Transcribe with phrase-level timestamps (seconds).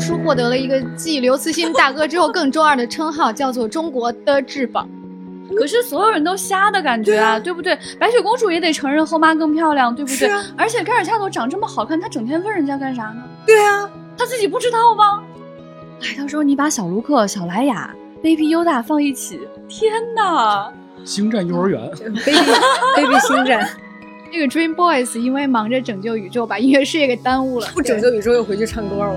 [0.00, 4.86] 叔获得了一个继刘慈欣大哥之后更中二的称号，叫做中国的至宝。
[5.56, 7.76] 可是所有人都瞎的感觉啊，对不对？
[7.98, 10.28] 白雪公主也得承认后妈更漂亮，对不对？
[10.30, 13.22] 啊、而且盖尔恰朵长这么好看，她整天问人家干啥呢？
[13.44, 15.22] 对啊，她自己不知道吗？
[16.02, 17.92] 哎，到时候你把小卢克、小莱雅、
[18.22, 20.72] Baby Yoda 放一起，天哪！
[21.04, 21.90] 星战幼儿园，
[22.24, 22.38] Baby
[22.96, 23.68] Baby 星战。
[24.32, 27.66] 这个 Dream Boys 因为忙着拯救宇宙，把音乐事业给耽误了。
[27.74, 29.16] 不拯救宇宙又回去唱歌了。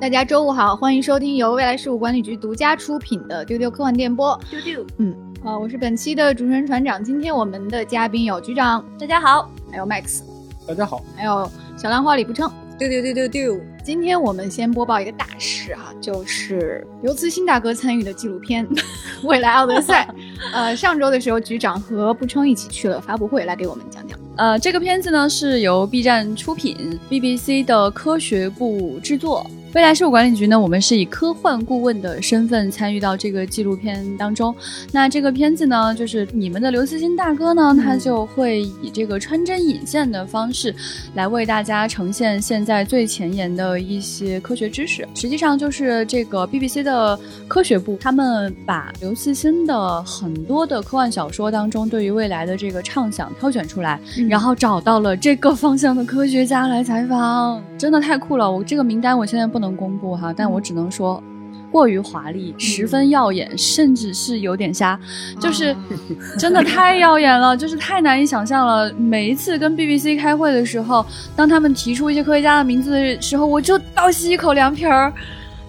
[0.00, 4.40] 大家周五好，欢迎收听由未来事务管理局独家出品的丢丢科幻电波。
[4.48, 5.12] 丢丢，嗯，
[5.44, 7.02] 啊，我是本期的主持人船长。
[7.02, 10.20] 今天我们的嘉宾有局长，大家好；还有 Max，
[10.68, 12.48] 大家好；还有小兰花李不称，
[12.78, 13.60] 丢丢丢丢丢。
[13.82, 18.64] 今天我们先播报一个大事哈、啊，就是刘慈欣大哥参与的纪录片
[19.24, 20.08] 《未来奥德赛
[20.54, 24.16] 》。呃，上周的时候，局长和不称一起去了发布会，来给我们讲讲。
[24.36, 29.44] 呃，这个片子呢是由 B 站出品，BBC 的科学部制作。
[29.74, 34.54] 未来事务管理局呢，我们是以科幻顾问的身份参与到这个纪录片当中。
[34.90, 40.74] 那这个片子呢，就是你们的刘慈欣大哥呢，他就会以这个穿针引线的方式，
[41.14, 45.06] 来为大家呈现现在最前沿的一些科学知识。
[45.14, 58.50] 实际上就是这个 BBC 的科学部，他们把刘慈欣的很多的科幻小说当中对于未来的这个畅想挑选出来，嗯、然后找到了这个方向的科学家来采访，真的太酷了！
[58.50, 59.58] 我这个名单我现在不。
[59.58, 61.22] 不能公布哈，但我只能说，
[61.70, 64.98] 过于华丽，十分耀眼，甚至是有点瞎，
[65.38, 65.76] 就是
[66.38, 68.90] 真的太耀眼了，就是太难以想象了。
[68.94, 71.04] 每一次跟 BBC 开会的时候，
[71.36, 75.12] 当他们提出一些科学家的名字的时候，我就倒吸一口凉皮儿。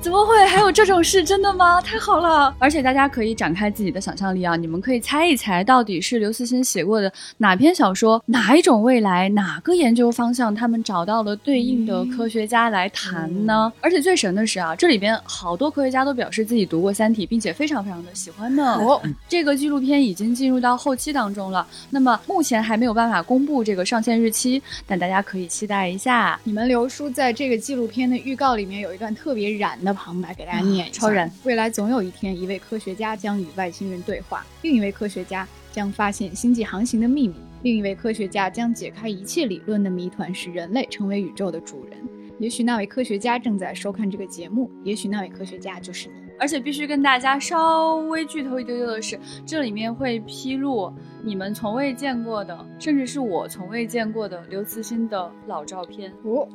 [0.01, 1.21] 怎么会还有这种事？
[1.21, 1.79] 真的吗？
[1.83, 2.55] 太好了！
[2.57, 13.71] 而且大家可以展开自己的想象力啊，你们可以猜一猜，到底是刘慈欣写过的哪篇小说，哪一种未来，哪个研究方向，他们找到了对应的科学家来谈呢？
[13.81, 18.75] 而且最神的是啊，这里边好多科学家都表示自己读过《三体》，并且非常非常的喜欢呢。
[18.75, 26.39] 哦，这个纪录片已经进入到后期当中了，那么目前还没有办法公布这个上线日期，但大家可以期待一下。
[26.45, 29.88] 你们刘叔在这个纪录片的预告里面有一段特别燃的。
[29.89, 41.97] 的旁白给大家念一下：超人，未来总有一天，一位科学家将与外星人对话，另一位科学家将发现星际航行的秘密，另一位科学家将解开一切理论的谜团，使人类成为宇宙的主人。
[42.39, 46.28] 也许那位科学家正在收看这个节目，也许那位科学家就是你。
[46.39, 50.91] 而且必须跟大家稍微剧透一丢丢的是，这里面会披露
[51.23, 56.47] 你们从未见过的，甚至是我从未见过的刘慈欣的老照片哦。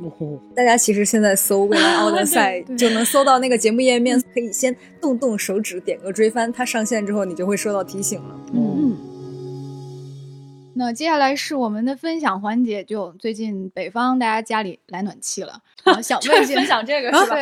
[0.57, 8.41] 大家其实现在搜《未来奥德赛 》就能搜到那个节目页面，可以先动动手指点个追番，它上线之后你就会收到提醒了。
[8.53, 9.14] 嗯。
[10.77, 17.37] 那接下来是我们的分享环节，就最近北方大家家里来暖气了， 啊、想问一下分享这个是吧？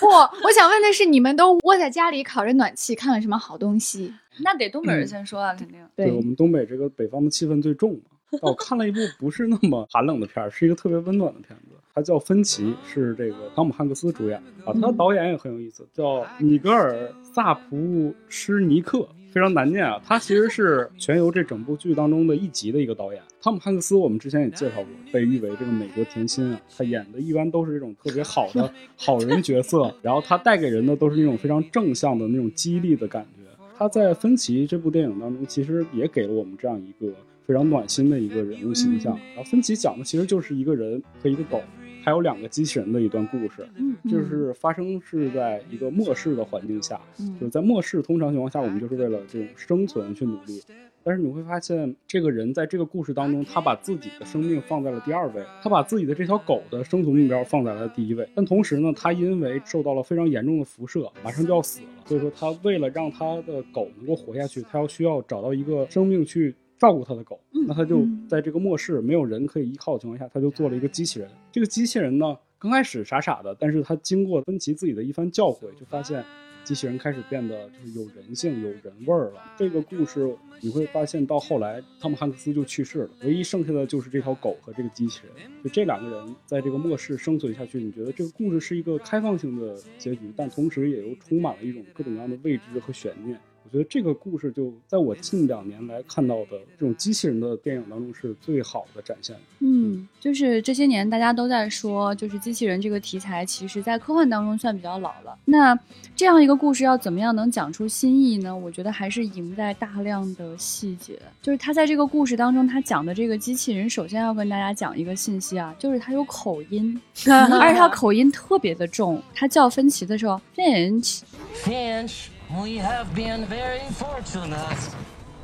[0.00, 0.06] 不，
[0.44, 4.12] 我想问的是，你们都窝在家里烤着暖气，看了什么好东西？
[4.42, 5.78] 那得东北人先说啊，肯定。
[5.94, 8.00] 对我们东北这个北方的气氛最重嘛。
[8.42, 16.94] 我看了一部不是那么寒冷的片儿，是一个特别温暖的片子，它叫《分歧》，是这个汤姆汉克斯主演啊，他的导演也很有意思，叫米格尔·
[17.34, 19.06] 萨普施尼克。
[19.32, 20.00] 非常难念啊！
[20.04, 23.22] 他其实是全游这整部剧当中的一集的一个导演。
[23.40, 26.60] 汤姆汉克斯，我们之前也介绍过，被誉为这个美国甜心啊。
[26.76, 33.44] 他演的一般都是这种特别好的 好人角色，然后他带给人的都是那种非常正向的那种激励的感觉。
[33.78, 37.12] 他在《分歧》这部电影当中，其实也给了我们这样一个
[37.46, 39.18] 非常暖心的一个人物形象。
[39.34, 41.62] 然后《分歧》讲的其实就是一个人和一个狗。
[42.02, 50.62] 还有两个机器人的一段故事，嗯，就是发生是在一个末世的环境下，嗯，就是在末世通常情况下，我们就是为了这种生存去努力。
[51.02, 58.28] 但是你会发现，这个人在这个故事当中，他把自己的生命放在了第二位，他把自己的这条狗的生存目标放在了第一位。
[58.34, 66.54] 但同时呢，他因为受到了非常严重的辐射，马上就要死了，所以说他为了让他的狗能够活下去，他要需要找到一个生命去。
[66.80, 71.30] 照顾他的狗，那他就在这个末世没有人可以依靠的情况下，他就做了一个机器人。
[71.52, 76.24] 这个机器人呢，刚开始傻傻的，但是他经过芬奇自己的一番教诲，就发现
[76.64, 79.42] 机器人开始变得就是有人性、有人味儿了。
[79.58, 85.50] 这个故事你会发现，到后来汤姆汉克斯就去世了，唯一剩下的就是这条狗和这个机器人。
[85.62, 93.38] 就这两个人在这个末世生存下去，你觉得这个故事是一个开放性的结局，但同时也又充满了一种各种各样的未知和悬念。
[93.72, 99.36] 我我觉得这个故事就在我近两年来看到的这种机器人的电影当中是最好的展现。
[99.60, 105.38] 嗯，就是这些年大家都在说，就是机器人这个题材，其实在科幻当中算比较老了。
[105.44, 105.78] 那
[106.16, 108.56] 这样一个故事要怎么样能讲出新意呢？
[108.56, 111.16] 我觉得还是赢在大量的细节。
[111.40, 117.00] 就是他在这个故事当中，他讲的这个机器人，首先要跟大家讲一个信息啊，就是他有口音，
[117.30, 119.22] 而且他口音特别的重。
[119.32, 121.20] 他叫芬奇的时候，Finch。
[121.62, 122.26] Finch,
[122.58, 124.94] we have been very fortunate.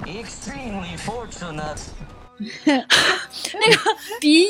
[0.06, 1.90] Extremely fortunate.
[4.20, 4.48] 鼻音，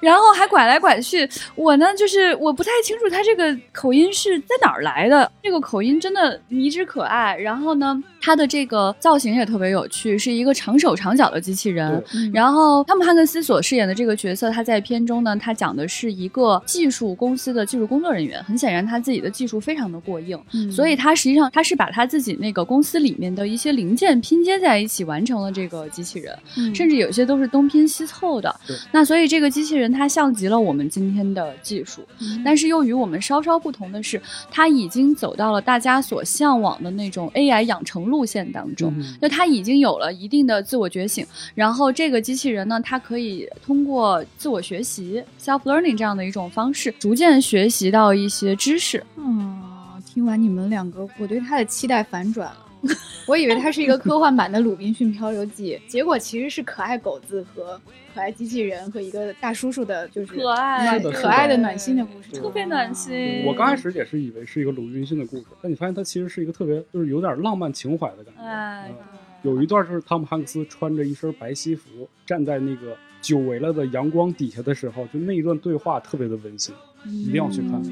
[0.00, 1.28] 然后还拐来拐去。
[1.54, 5.30] 我呢，就是我不太清楚他这个口音是在哪儿来的。
[5.42, 7.36] 这个口音真的迷之可爱。
[7.36, 12.02] 然后呢，他的这个造型也特别有趣，是一个长手长脚的机器人。
[12.32, 18.42] 然后汤姆汉克斯所饰演的这个角色，他在片中呢，他讲的是一个技术公司的技术工作人员。
[18.44, 20.38] 很显然，他自己的技术非常的过硬，
[20.70, 26.38] 所以他实际上他是把他自己那个公司里面的一些零件拼接在一起，完成了这个机器人，
[26.74, 28.54] 甚至有些都是东拼西凑的。
[28.92, 32.06] 那所以这个机器人它像极了我们今天的技术，
[32.44, 34.20] 但是又与我们稍稍不同的是，
[34.50, 38.94] 它已经走到了大家所向往的那种 AI 养成路线当中。
[38.96, 49.04] 嗯就它已经有了一定的自我觉醒，然后这个机器人呢，它可以通过自我学习 （self learning） 这样的一种方式，逐渐学习到一些知识。
[49.16, 49.60] 嗯，
[50.04, 52.66] 听完你们两个，我对他的期待反转了。
[53.26, 57.80] 我以为它是一个科幻版的《鲁滨逊漂流记》，结果其实是可爱狗子和
[58.14, 63.44] 可爱机器人和一个大叔叔的，就是可爱是的可爱的暖心的故事，特别暖心。
[63.46, 68.42] 我刚开始也是以为是一个鲁滨逊的故事，但你发现它其实是一个特别就是有点浪漫情怀的感觉。
[68.42, 68.94] 哎嗯，
[69.42, 76.74] 有一段就是汤姆汉克斯穿着一身白西服，站在那个久违了的阳光底下的时候，就那一段对话特别的温馨，
[77.06, 77.82] 一定要去看。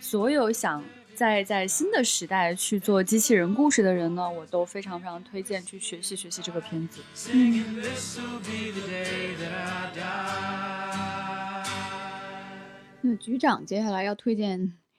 [0.00, 0.82] 所有想
[1.14, 7.00] 在在新的时代去做机器人故事的人呢，我都非常非常推荐去学习学习这个片子。
[13.00, 14.72] 那局长接下来要推荐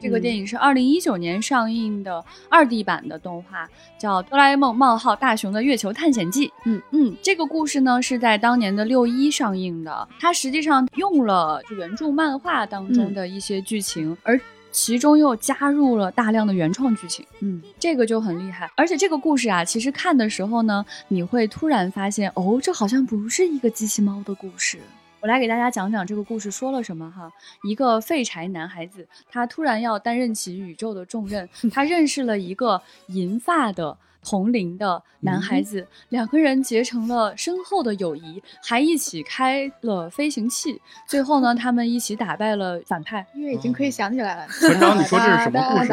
[0.00, 3.68] 这个电影是二零一九年上映的二 D 版的动画，
[3.98, 6.48] 叫《哆啦 A 梦：冒号大雄的月球探险记》。
[6.64, 14.40] 嗯嗯，这个故事呢是在当年的六一上映的，它实际上用了原著漫画当中的一些剧情，而
[14.72, 17.26] 其中又加入了大量的原创剧情。
[17.40, 18.70] 嗯，这个就很厉害。
[18.76, 24.78] 而且这个故事啊，其实看的时候呢，你会突然发现，哦，这好像不是一个机器猫的故事。
[25.20, 27.30] 我来给大家讲讲这个故事说了什么哈。
[27.62, 33.96] 一个废柴男孩子，他突然要担任起宇宙的重任，他认识了一个银发的。
[34.22, 40.80] 同龄的男孩子，两个人结成了深厚的友谊，还一起开了飞行器。
[41.06, 43.26] 最后呢，他们一起打败了反派。
[43.34, 45.92] 因为已经可以想起来了，团长，你说这是什么故事？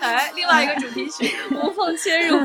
[0.00, 2.38] 哎，另外一个主题曲无缝切入。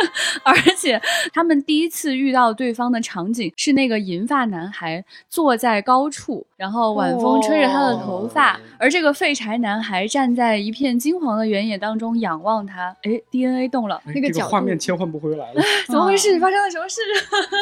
[0.44, 1.00] 而且
[1.32, 12.94] 他们第一次遇到对方的场景是那个银发男孩坐在高处，然后晚风吹着他的头发，哦而这个废柴男孩站在一片金黄的原野当中仰望他。
[13.02, 15.62] 哎，DNA 动了，那个角度画面切换不回来了。
[15.88, 16.38] 怎么回事？
[16.38, 17.00] 发生了什么事？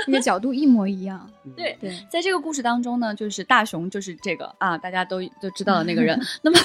[0.06, 1.28] 那个角度一模一样。
[1.56, 6.18] 对对，在这个故事当中呢，就是大雄，就是这个啊，大家都都知道的那个人。
[6.42, 6.58] 那么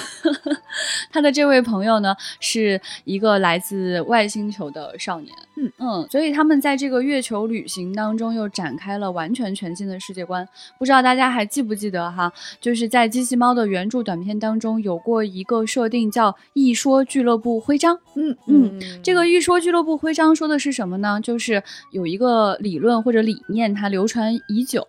[1.12, 5.34] 他的这位朋友呢，是一个来自外星球的少年。
[5.60, 10.48] 嗯嗯，所以他们在这个月球旅行当中又展开了完全全新的世界观。
[10.78, 12.32] 不知道大家还记不记得哈？
[12.60, 17.98] 就是在机器猫的原著短片当中有过一个设定叫“一说俱乐部徽章”。
[18.16, 21.20] 嗯嗯，这个一说俱乐部徽章说的是什么呢？
[21.20, 24.84] 就是有一个理论或者理念，它流传已久，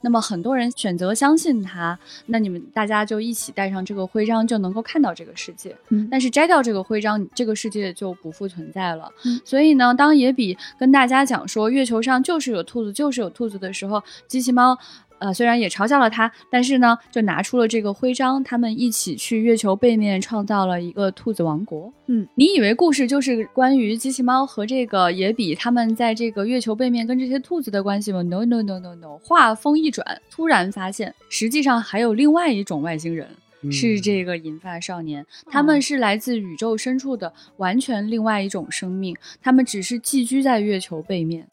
[0.00, 5.76] 那么很多人选择相信它，那你们大家就一起带上这个徽章，就能够看到这个世界。
[5.88, 9.10] 嗯但是摘掉这个徽章，这个世界就不复存在了。
[9.24, 14.78] 嗯所以呢，当野比跟大家讲说月球上就是有兔子，就是有兔子的时候，机器猫。
[15.18, 21.92] 呃，虽然也嘲笑了他，但是呢，就拿出了这个徽章，他们一起去月球背面创造了一个兔子王国。
[22.06, 33.28] 嗯，你以为故事就是关于机器猫和这个野比他们在这个月球背面跟这些兔子的关系吗？No No No No No，话锋一转，突然发现实际上还有另外一种外星人。
[33.70, 41.46] 是这个银发少年，他们是来自宇宙深处的完全另外一种生命，他们只是寄居在月球背面。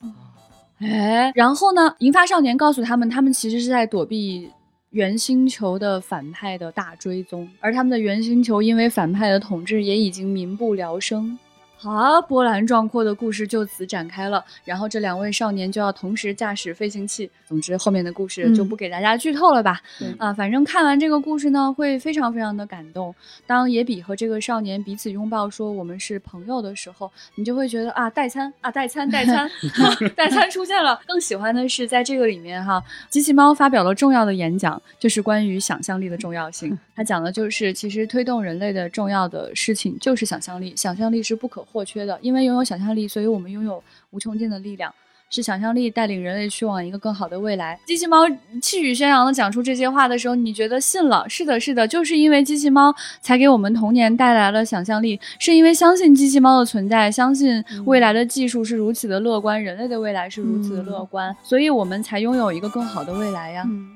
[0.79, 4.49] 哎，然后呢，银发少年告诉他们，他们其实是在躲避
[4.91, 11.37] 原星球的反派的大追踪，而他们的原星球因为反派的统治也已经民不聊生。
[11.81, 14.43] 好，波澜壮阔的故事就此展开了。
[14.65, 17.31] 然后这两位少年就要同时驾驶飞行器。
[17.47, 19.81] 总之，后面的故事就不给大家剧透了吧。
[19.97, 23.15] 对啊，反正看完这个故事呢，会非常非常的感动。
[23.47, 29.49] 当野比和这个少年彼此拥抱，说我们是朋友的时候，你就会觉得啊，代餐啊，代餐，代餐，
[30.17, 30.99] 代餐出现了。
[31.07, 36.77] 更喜欢的是在这个里面哈，机器猫发表了重要的演讲，就是关于想象力的重要性。
[36.93, 42.17] 他讲的就是，其实推动人类的重要的事情就是想象力，想象力是不可或缺的。
[42.21, 44.93] 因为拥有想象力，所以我们拥有无穷尽的力量。
[45.31, 47.79] 是想象力带领人类去往一个更好的未来。
[47.85, 48.27] 机器猫
[48.59, 51.23] 气宇轩昂的讲出这些话的时候，你觉得信了？
[51.29, 63.63] 是的，是的，就是因为机器猫才给我们童年带来了想象力，是因为相信机器猫的存在，相信未来的技术是如此的乐观，人类的未来是如此的乐观，所以我们才拥有一个更好的未来呀。
[63.67, 63.87] 嗯。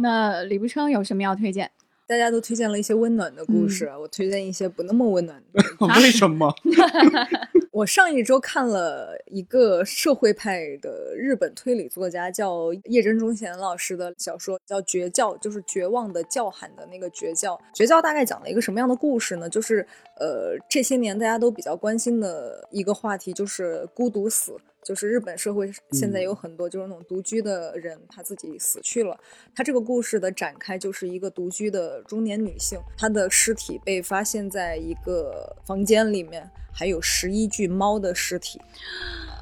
[0.00, 1.70] 那李不称有什么要推荐？
[2.06, 5.62] 大家都推荐了一些温暖的故事，我推荐一些不那么温暖的。
[6.00, 6.52] 为什么？
[7.72, 17.60] 我上一周看了一个社会派的日本推理作家叫叶真忠贤老师的小说，叫《绝叫》，就是绝望的叫喊的那个绝叫。
[17.74, 19.50] 绝叫大概讲了一个什么样的故事呢？
[19.50, 19.86] 就是
[20.18, 24.56] 呃，这些年大家都比较关心的一个话题，就是孤独死。
[24.86, 29.18] 就是日本社会现在有很多就是那种独居的人，他自己死去了。
[29.52, 38.60] 他这个故事的展开就是一个独居的中年女性，她的尸体被发现在一个房间里面，还有十一具猫的尸体，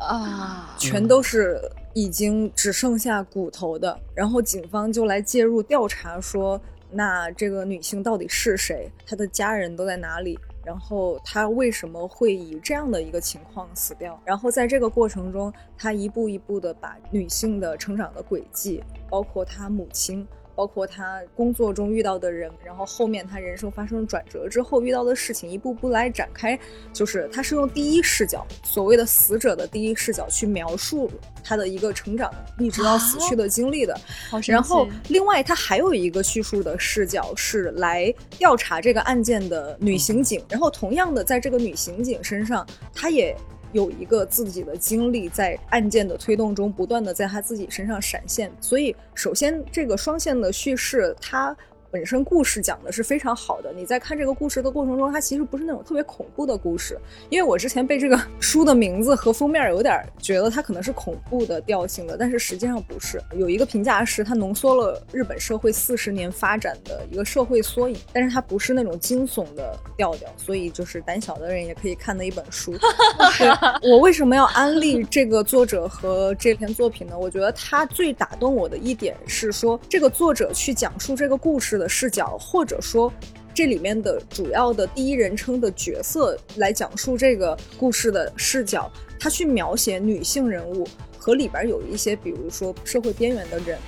[0.01, 1.61] 啊，全都是
[1.93, 4.01] 已经只剩下骨头的。
[4.15, 6.59] 然后警方就来介入调查，说
[6.91, 8.91] 那这个女性到底是谁？
[9.07, 10.39] 她的家人都在哪里？
[10.65, 14.19] 然后他为什么会以这样的一个情况死掉？
[14.25, 26.59] 然后在这个过程中，他一步一步的把女性的成长的轨迹，包括他母亲，包括他工作中遇到的人，然后后面他人生发生转折之后遇到的事情，一步步来展开。
[26.93, 31.11] 就是他是用第一视角，所谓的死者的第一视角去描述
[31.43, 33.99] 他的一个成长，一直到死去的经历的。
[34.47, 43.37] 然后，另外，他还有一个叙述的视角是来调查这个案件的女刑警，然后同样的，在这个女刑警身上，他也
[43.75, 48.51] 有一个自己的经历，在案件的推动中，不断的在他自己身上闪现。
[48.59, 51.55] 所以，首先这个双线的叙事，它。
[51.95, 56.99] 本身故事讲的是非常好的，你在看这个故事的过程中，它其实不是那种特别恐怖的故事。
[57.31, 63.23] 因为我之前被这个 书的名字和封面有点觉得它可能是恐怖的调性的，但是实际上不是。
[63.37, 72.73] 有一个评价是它浓缩了日本社会四十年发展的一个社会缩影，但是它不是那种惊悚的调调，所以就是胆小的人也可以看的一本书。
[73.39, 77.17] 对我为什么要安利这个作者和这篇作品呢？
[77.17, 83.13] 我觉得他最打动我的一点是说，这个作者去讲述这个故事的视角，或者说。
[83.57, 90.85] 这里面的主要的第一人称的角色来讲述这个故事的视角，他去描写女性人物
[91.17, 93.79] 和里边有一些，比如说社会边缘的人，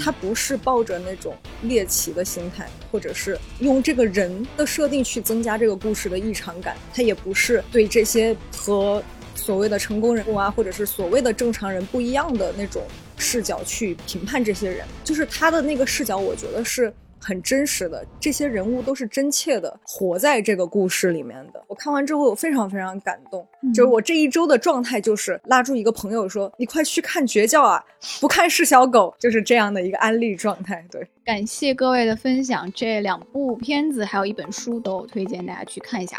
[0.00, 9.00] 他不是抱着那种猎奇的心态，或者是用这个人的设定去增加这个故事的异常感，他也不是对这些和
[9.36, 12.82] 所谓的成功人物啊，或者是所谓的正常人不一样的那种
[13.16, 16.92] 视角去评判这些人，就是他的那个视角，我觉得是。
[17.22, 21.64] 很真实的，这些人物都是真切的活在这个故事里面的。
[21.68, 23.46] 我看完之后，我非常非常感动。
[23.72, 27.84] 就是我这一周的状态，就是拉住一个朋友说：“你快去看《绝叫》啊，
[28.20, 30.84] 不看是小狗。”就是这样的一个安利状态。
[30.90, 36.18] 对，感谢各位的分享，这两部片子还有一本书都推荐大家去看一下。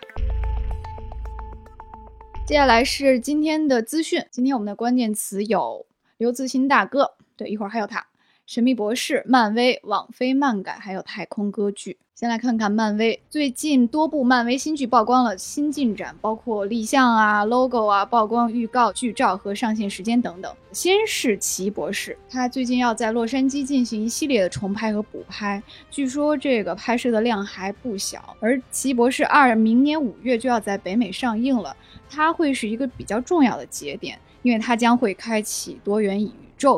[2.47, 5.85] 接下来是今天的资讯，今天我们的关键词有
[6.17, 8.05] 刘慈欣大哥，对，一会儿还有他。
[8.45, 11.97] 神秘博士、漫威、网飞漫改，还有太空歌剧。
[12.13, 20.53] 先来看看漫威，最近多部漫威新剧曝光了新进展，包括立项啊、logo 啊、曝光预告、剧照和上线时间等等。
[20.73, 28.35] 先是奇异博士，他最近要在洛杉矶进行一系列的重拍和补拍，据说这个拍摄的量还不小。
[28.41, 31.75] 而奇异博士二明年五月就要在北美上映了，
[32.09, 36.31] 它会是一个比较重要的节点，因为它将会开启多元宇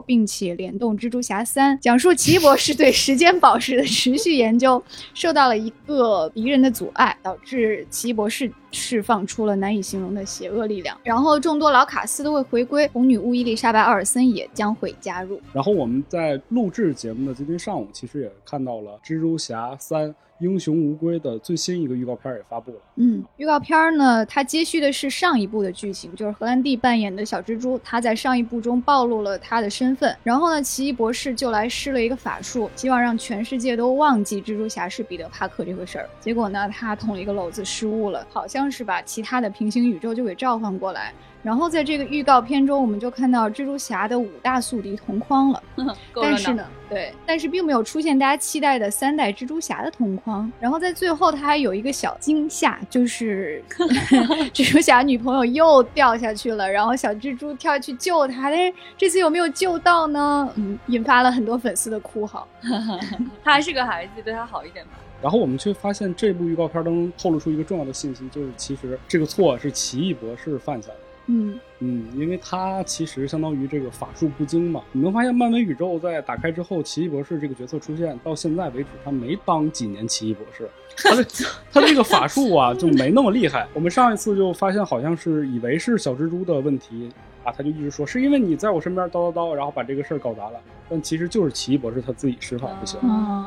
[0.05, 4.81] 并且联动蜘蛛侠三，讲述奇异博士对时间宝石的持续研究
[5.13, 10.97] 受到了一个敌人的阻碍，导致奇异博士释放出了难以形容的邪恶力量。
[11.03, 15.39] 然后众多老卡斯都会回归，红女巫伊丽莎白·奥尔森也将会加入。
[15.53, 22.77] 然后我们在录制节目的今天上午，其实也看到了《蜘蛛侠三：英雄无归》的最新一个预告片也发布了。
[22.95, 36.09] 嗯，预告片呢，它接续的是上一部的剧情，就是荷兰弟扮演的小蜘蛛，他在上一部中暴露了他的身份，然后呢，奇异博士就来施了一个法术，希望让全世界都忘记蜘蛛侠是彼得·帕克这回事儿。
[36.19, 41.13] 结果呢，他捅了一个篓子，失误了，好像是把其他的平行宇宙就给召唤过来。
[41.45, 45.63] 然后在这个预告片中，我们就看到蜘蛛侠的五大宿敌同框了。
[46.19, 50.51] 但是呢，对，但是并没有出现大家期待的三代蜘蛛侠的同框。
[50.59, 53.63] 然后在最后，他还有一个小惊吓，就是
[54.55, 60.51] 蜘蛛侠女朋友又掉下去了，然后小蜘蛛跳下去救他，但是这次有没有救到呢？
[60.55, 62.47] 嗯，引发了很多粉丝的哭嚎。
[63.45, 64.93] 他还是个孩子，对他好一点吧。
[65.21, 70.97] 然后我们却发现这部预告片当中透露出一个重要的信息，就是其实这个错是奇异博士犯下的。
[71.27, 74.83] 嗯嗯，因为他其实相当于这个法术不精嘛。
[74.91, 81.25] 你能发现漫威宇宙在打开之后，奇异博士这个角色出现到现在为止，他没当几年奇异博士，他的
[81.71, 83.67] 他这个法术啊就没那么厉害。
[83.73, 87.09] 我们上一次就发现好像是以为是小蜘蛛的问题
[87.43, 90.59] 啊，他就一直说是因为你在我身边叨叨叨，然后把这个事儿搞砸了。
[90.89, 92.99] 但其实就是奇异博士他自己施法不行。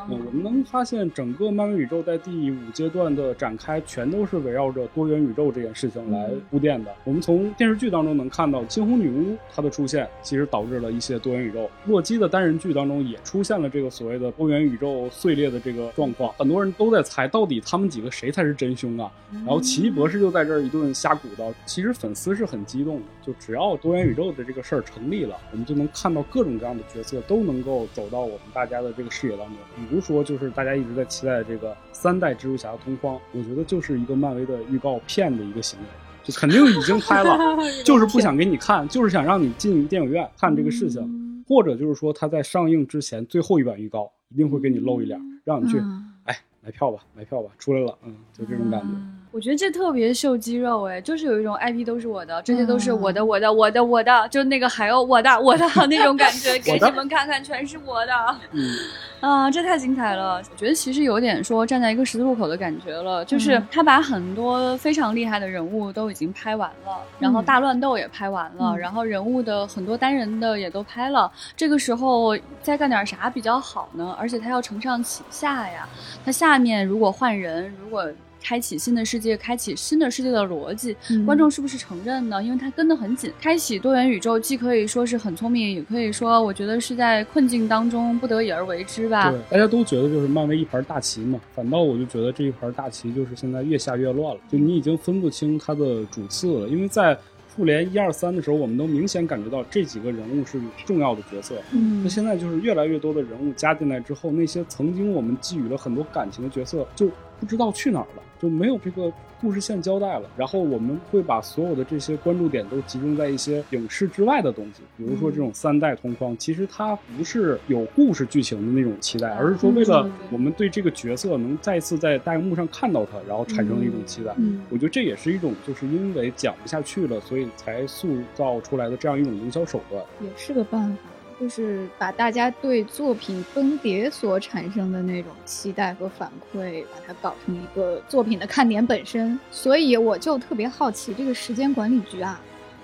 [0.08, 6.94] 我们能发现整个漫威宇宙在第五阶段的展开，全都是围绕着多元宇宙这件事情来铺垫的。
[7.04, 11.70] 我们从电视剧当中能看到，猩红女巫她的出现，其实导致了一些多元宇宙。
[11.86, 19.10] 洛基的单人剧当中也出现了这个所谓的多元宇宙碎裂的这个状况，很多人都在猜，到底他们几个谁才是真凶啊？
[19.30, 21.52] 然后奇异博士就在这儿一顿瞎鼓捣。
[21.66, 29.56] 其实粉丝是很激动的，就只要多元宇宙的这个事儿成立了，我们就能看到各种各样的角色都能够走到我们大家的这个视野当中。
[29.76, 35.86] 比如说，就是大家一直在期待的这个三代蜘蛛侠的同框，我觉得就是一个漫威的预告片的一个行为。
[36.24, 37.38] 就肯定已经拍了，
[37.84, 48.88] 就是不想给你看，就是想让你进电影院看这个事情，或者就是说他在上映之前最后一版预告一定会给你露一脸，让你去，嗯哎，买票吧，买票吧，出来了，嗯，就这种感觉。
[49.30, 58.12] 我觉得这特别秀肌肉哎，就是有一种 IP 都是我的，这些都是我的，我的，我的，我的，就那个海鸥我的，我的 那种感觉，给你们看看，全是我的。
[58.52, 58.70] 嗯，
[59.20, 60.36] 啊，这太精彩了！
[60.50, 71.30] 我觉得其实有点说站在一个十字路口的感觉了，就是他把很多非常厉害的人物都已经拍完了，然后大乱斗也拍完了，嗯然后人物的很多单人的也都拍了。
[71.56, 74.16] 这个时候再干点啥比较好呢？
[74.18, 75.86] 而且他要承上启下呀，
[76.24, 78.06] 他下面如果换人，如果
[78.42, 82.42] 开启新的世界，开启新的世界的逻辑，嗯观众是不是承认呢？
[82.42, 83.32] 因为他跟得很紧。
[83.40, 89.30] 开启多元宇宙，既可以说是很聪明，也可以说我觉得是在困境当中不得已而为之吧。
[89.30, 97.18] 对，大家都觉得就是漫威一盘大棋嘛，反倒我就觉得这一盘大棋就是现在越下越乱了，就你已经分不清它的主次了，因为在。
[97.56, 101.56] 复联一二三的时候，我们都明显感觉到这几个人物是重要的角色。
[101.72, 110.28] 嗯那现在就是越来越多的人物加进来之后，那些曾经我们寄予了很多感情的角色就不知道去哪儿了，就没有这个故事线交代了。
[110.36, 124.32] 然后我们会把所有的这些关注点都集中在一些影视之外的东西，比如说这种三代同框，其实它不是有故事剧情的那种期待，而是说为了我们对这个角色能再次在大荧幕上看到他，然后产生了一种期待。
[124.38, 130.02] 嗯我觉得这也是一种，就是因为讲不下去了，所以才塑造出来的这样一种营销手段。
[130.20, 130.98] 也是个办法，
[131.40, 139.38] 就是把大家对作品更迭所产生的那种期待和反馈，把它搞成一个作品的看点本身。
[139.50, 142.40] 所以我就特别好奇，这个时间管理局啊，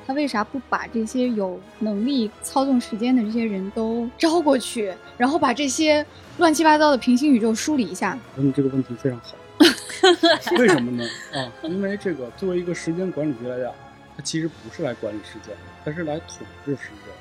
[0.06, 6.06] 他为啥不把这些有能力操纵时间的这些人都招过去，然后把这些
[6.38, 8.16] 乱七八糟的平行宇宙梳理一下？
[8.36, 9.34] 问这个问题非常好，
[10.58, 11.04] 为什么呢？
[11.32, 13.72] 啊，因为这个作为一个时间管理局来讲，
[14.16, 17.13] 它其实不是来管理时间的，它是来统治时间。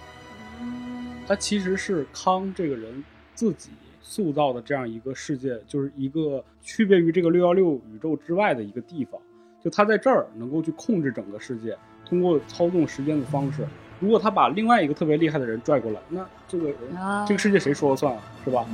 [1.28, 3.70] 它其实是康这个人自己
[4.02, 9.20] 塑造的这样一个世界，就是一个区别于这个六幺六宇宙之外的一个地方。
[9.64, 13.66] 就他在这儿能够去控制整个世界，通过操纵时间的方式。
[14.00, 18.22] 如果他把另外一个特别厉害的人拽过来，那这个人啊这个世界谁说了算啊？
[18.44, 18.66] 是吧？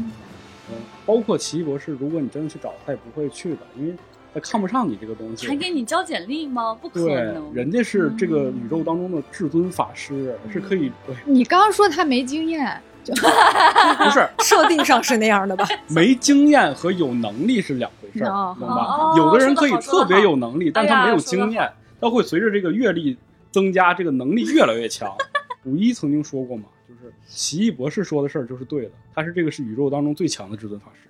[0.72, 3.94] 嗯，包括奇异博士，如果你真的去找他，也不会去的，因为
[4.34, 5.48] 他看不上你这个东西。
[5.48, 6.78] 还给你交简历吗？
[6.82, 15.68] 不可能，，人家是这个宇宙当中的至尊法师，是可以对，你刚刚说他没经验，就不是 设定上是那样的吧？
[15.89, 19.13] 没经验和有能力是两回事儿，哦懂吧哦？
[19.18, 23.18] 有的人可以特别有能力，但他没有经验，他会随着这个阅历
[23.52, 25.12] 增加，这个能力越来越强。
[25.65, 31.09] 五一曾经说过嘛，就是奇异博士说的事儿就是对的，他是这个是宇宙当中最强的至尊法师。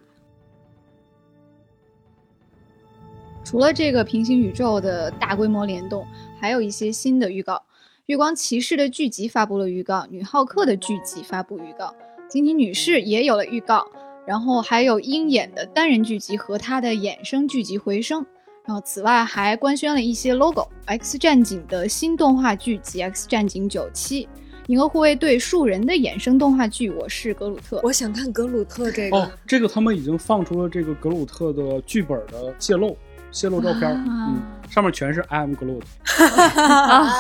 [3.50, 6.06] 除了这个平行宇宙的大规模联动，
[6.40, 7.60] 还有一些新的预告。
[8.06, 11.92] 月光骑士的剧集发布了预告，女浩克的剧集发布预告，
[12.30, 13.88] 金妮女士也有了预告，
[14.28, 18.24] 然后还有鹰眼的单人剧集和她的衍生剧集回声。
[18.68, 24.26] 然后此外还官宣了一些 logo，X 战警的新动画剧集《X 战警九七》，
[24.68, 27.78] 银河护卫队树人的衍生动画剧《我是格鲁特》。
[27.82, 32.96] 我想看格鲁特这个，哦，这个他们已经放出了这个格鲁特的剧本的泄露，
[33.32, 35.82] 泄露照片，啊嗯，上面全是 I am Groot。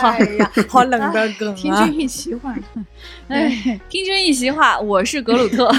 [0.02, 2.00] 哎呀，好冷的梗啊听君！
[2.02, 2.56] 一席话，
[3.30, 5.72] 哎，听君一席话，我是格鲁特。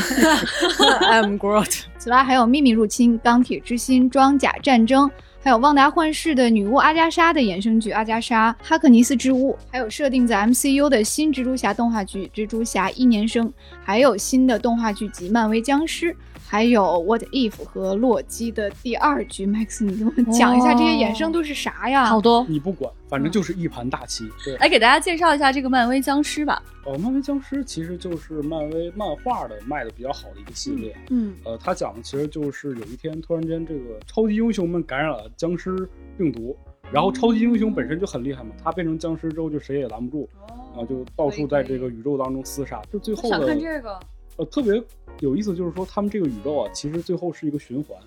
[1.02, 1.82] I'm Groot。
[1.98, 5.10] 此外还有秘密入侵、钢铁之心、装甲战争，
[5.42, 13.46] 还有旺达幻视的女巫阿加莎的衍生剧《阿加莎哈克尼斯之屋》，还有设定在 MCU 的新蜘蛛侠动画剧《蜘蛛侠一年生》，
[13.84, 16.12] 还有新的动画剧集《漫威僵尸》。
[16.50, 22.06] 还有 What If 和洛基的第二局，Max，你给我们讲一下这些衍生都是啥呀？
[22.06, 24.28] 好多，你不管，反正就是一盘大棋。
[24.44, 26.60] 对，来给大家介绍一下这个漫威僵尸吧。
[26.84, 30.92] 呃，漫威僵尸其实就是漫威漫画的卖的比较好的一个系列。
[31.10, 36.56] 嗯呃，它讲的其实就是有一天突然间这个超级英雄们感染了僵尸病毒，
[36.90, 40.28] 然后超级英雄本身就很厉害嘛，他变成僵尸之后就谁也拦不住，
[40.76, 42.82] 啊，就到处在这个宇宙当中厮杀。
[42.92, 44.00] 就最后想的看这个，
[44.36, 44.82] 呃特别
[45.18, 47.98] 有意思，就是说他们这个宇宙啊，其实最后是一个循环，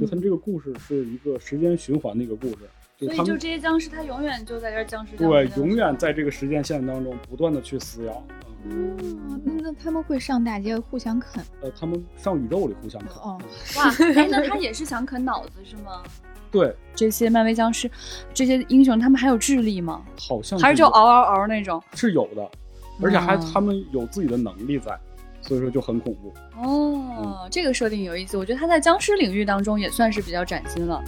[0.00, 5.16] 就他们这个故事是一个时间循环的一个故事，就所以就这些僵尸，它永远就在这僵尸。
[5.16, 8.26] 对僵尸永远在这个时间线当中不断的去撕咬。
[8.68, 8.96] 嗯
[9.30, 13.12] 哦，那那他们会上大街互相啃呃，他们上宇宙里互相啃。
[13.22, 13.38] 哦。
[13.76, 13.84] 哇，
[14.16, 16.02] 哎，那他也是想啃脑子是吗？
[16.50, 17.88] 对，这些漫威僵尸，
[18.34, 20.02] 这些英雄，他们还有智力吗？
[20.18, 21.80] 好像还是就嗷嗷嗷那种？
[21.94, 22.50] 是有的，
[23.02, 24.98] 而且还哦他们有自己的能力在，
[25.46, 26.34] 所以说就很恐怖。
[26.60, 31.02] 哦，这个设定有意思，我觉得他在僵尸领域当中也算是比较崭新了。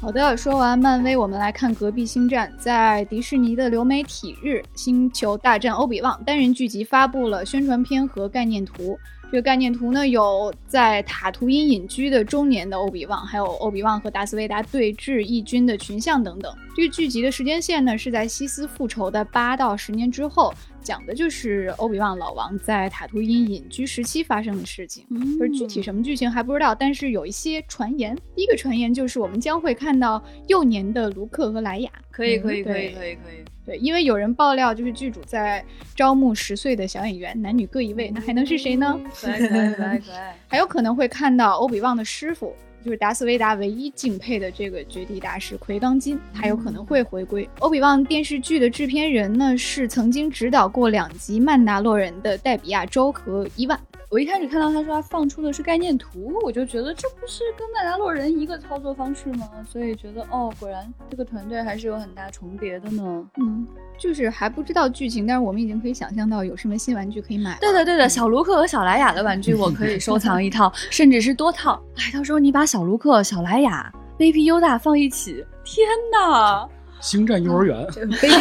[0.00, 2.50] 好的，说完漫威，我们来看隔壁星战。
[2.58, 8.98] 在迪士尼的流媒体日，《星球大战：欧比旺》单人剧集发布了宣传片和概念图。
[9.30, 16.52] 这个概念图呢，有在塔图因隐居的中年的欧比旺，还有欧比旺和达斯维达对峙义军的群像等等。
[16.74, 25.06] 这个剧集的时间线呢，是在西斯复仇的八到十年之后，讲的就是欧比旺老王在塔图因隐居时期发生的事情。
[25.10, 28.16] 嗯就是具体什么剧情还不知道，但是有一些传言。
[28.34, 31.90] 第一个传言就是我们将会看到幼年的卢克和莱雅。
[32.10, 33.44] 可以，可以，可以，可以，可以。
[33.64, 35.64] 对，因为有人爆料，就是剧组在
[35.94, 38.98] 招募十岁的小演员，男女各一位，那还能是谁呢？
[39.14, 40.36] 可爱，可爱，可爱，可爱。
[40.48, 47.48] 还有可能会看到欧比旺的师傅，就是达斯维达唯一敬佩的这个绝地大师奎刚金，他有可能会回归。
[47.58, 53.78] 欧比旺电视剧的制片人呢，是曾经指导过两集《曼达洛人》的戴比亚州和伊万。
[54.08, 59.48] 我一开始看到他说他放出的是概念图，我就觉得这不是跟曼达洛人一个操作方式吗？
[59.68, 63.30] 所以觉得哦，果然这个团队还是有很大重叠的呢。
[63.36, 63.64] 嗯，
[64.00, 67.58] 就是还不知道剧情，但是我们已经可以想象到有什么新玩具可以买了。
[67.60, 71.78] 对的，对的，小卢克和小莱雅的玩具我可以收藏一套， 甚至是多套。
[71.96, 76.66] 哎，到时候你把小卢克、小莱雅、Baby Yoda 放一起，天哪！
[77.00, 77.86] 星战幼儿园
[78.20, 78.34] ，baby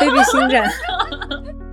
[0.00, 0.70] baby 星战，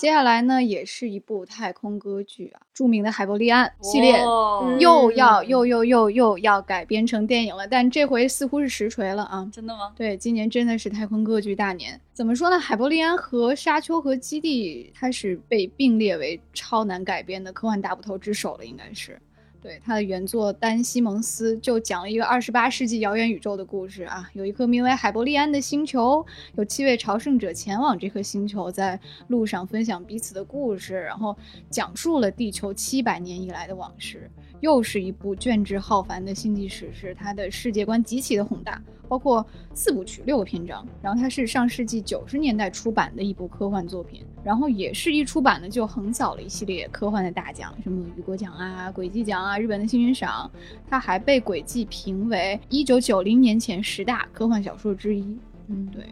[0.00, 9.46] 接下来呢，也是一部太空歌剧啊，著名的海伯利安系列哦又要又又又又要改编成电影了，但这回似乎是实锤了啊。
[9.52, 9.92] 真的吗？
[9.94, 12.00] 对，今年真的是太空歌剧大年。
[12.14, 12.58] 怎么说呢？
[12.58, 19.20] 海伯利安和沙丘和基地，它是被并列为超难改编的科幻大部头之首了，应该是。
[19.62, 26.24] 对，他的原作丹·西蒙斯就讲了一个二十八世纪遥远宇宙的故事啊，有一颗名为海伯利安的星球，
[26.56, 31.36] 有七位朝圣者前往这颗星球，在路上分享彼此的故事，然后
[31.68, 34.30] 讲述了地球七百年以来的往事。
[34.60, 39.44] 又是一部卷帙浩繁的星际史诗，它的世界观极其的宏大，包括
[39.74, 40.86] 四部曲六个篇章。
[41.02, 50.50] 然后它是上世纪九十年代出版的一部科幻作品，然后也是一出版呢就横扫了一系列科幻的大奖，什么雨果奖啊、轨迹奖啊、日本的星云赏。
[50.88, 55.38] 它还被轨迹评为一九九零年前十大科幻小说之一。
[55.68, 56.04] 嗯，对。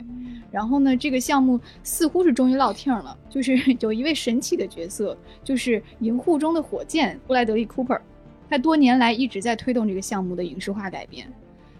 [0.51, 8.01] 然后呢，这个项目似乎是终于落听了，就是 有一位神奇的角色，就是银护中的火箭布莱德利·库珀。
[8.49, 11.31] 他多年来一直在推动这个项目的影视化改编。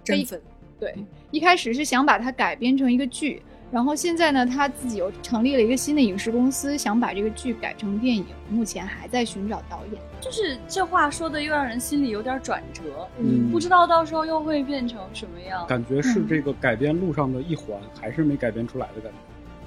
[0.05, 0.41] 真粉。
[0.81, 0.95] 对，
[1.33, 10.01] 一开始是想把它改编成一个剧，然后现在呢，他自己又成立了一个新的影视公司，想把这个剧改成电影，目前还在寻找导演。
[10.21, 12.83] 就是这话说的又让人心里有点转折，
[13.19, 15.67] 嗯不知道到时候又会变成什么样。
[15.67, 19.19] 感觉是这个改编路上的一环，还是没改编出来的感觉。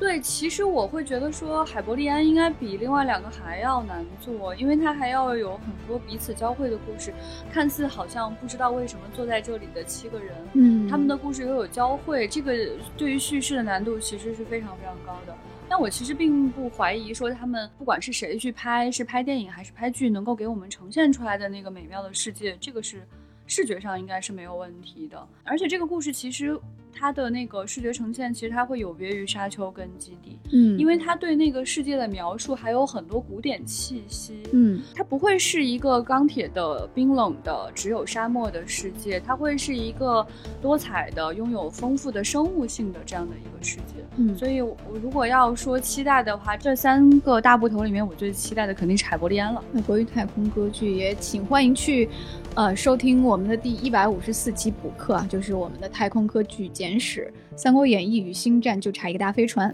[0.02, 7.14] 对，其实我会觉得说海伯利安应该比另外两个还要难做，因为它还要有很多彼此交汇的故事。
[7.54, 12.52] 看似好像不知道为什么坐在这里的七个人，嗯他们的故事又有交汇，这个
[12.98, 15.38] 对于叙事的难度其实是非常非常高的。
[15.70, 23.08] 但我其实并不怀疑说他们不管是谁去拍，是拍电影还是拍剧，能够给我们呈现出来的那个美妙的世界，这个是
[23.46, 25.28] 视觉上应该是没有问题的。
[25.44, 26.60] 而且这个故事其实
[26.94, 34.44] 它的那个视觉呈现，其实它会有别于《沙丘》跟《基地》，嗯因为它对那个世界的描述还有很多古典气息。
[34.52, 40.26] 嗯它不会是一个钢铁的、冰冷的、只有沙漠的世界，它会是一个
[40.62, 44.04] 多彩的、拥有丰富的生物性的这样的一个世界。
[44.18, 49.64] 嗯所以我，如果要说期待的话，这三个大部头里面，我最期待的肯定是海伯利安了。
[49.72, 52.10] 那关于太空歌剧也请欢迎去，
[52.56, 59.72] 呃，收听我们的第一百五十四期补课啊，就是我们的太空歌剧简史《三国演义》与《星战》就差一个大飞船。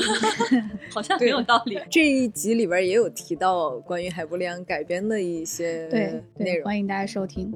[0.90, 1.78] 好像很有道理。
[1.90, 6.64] 这一集里边也有提到关于海伯利安改编的一些对对，内容。
[6.64, 7.52] 欢迎大家收听。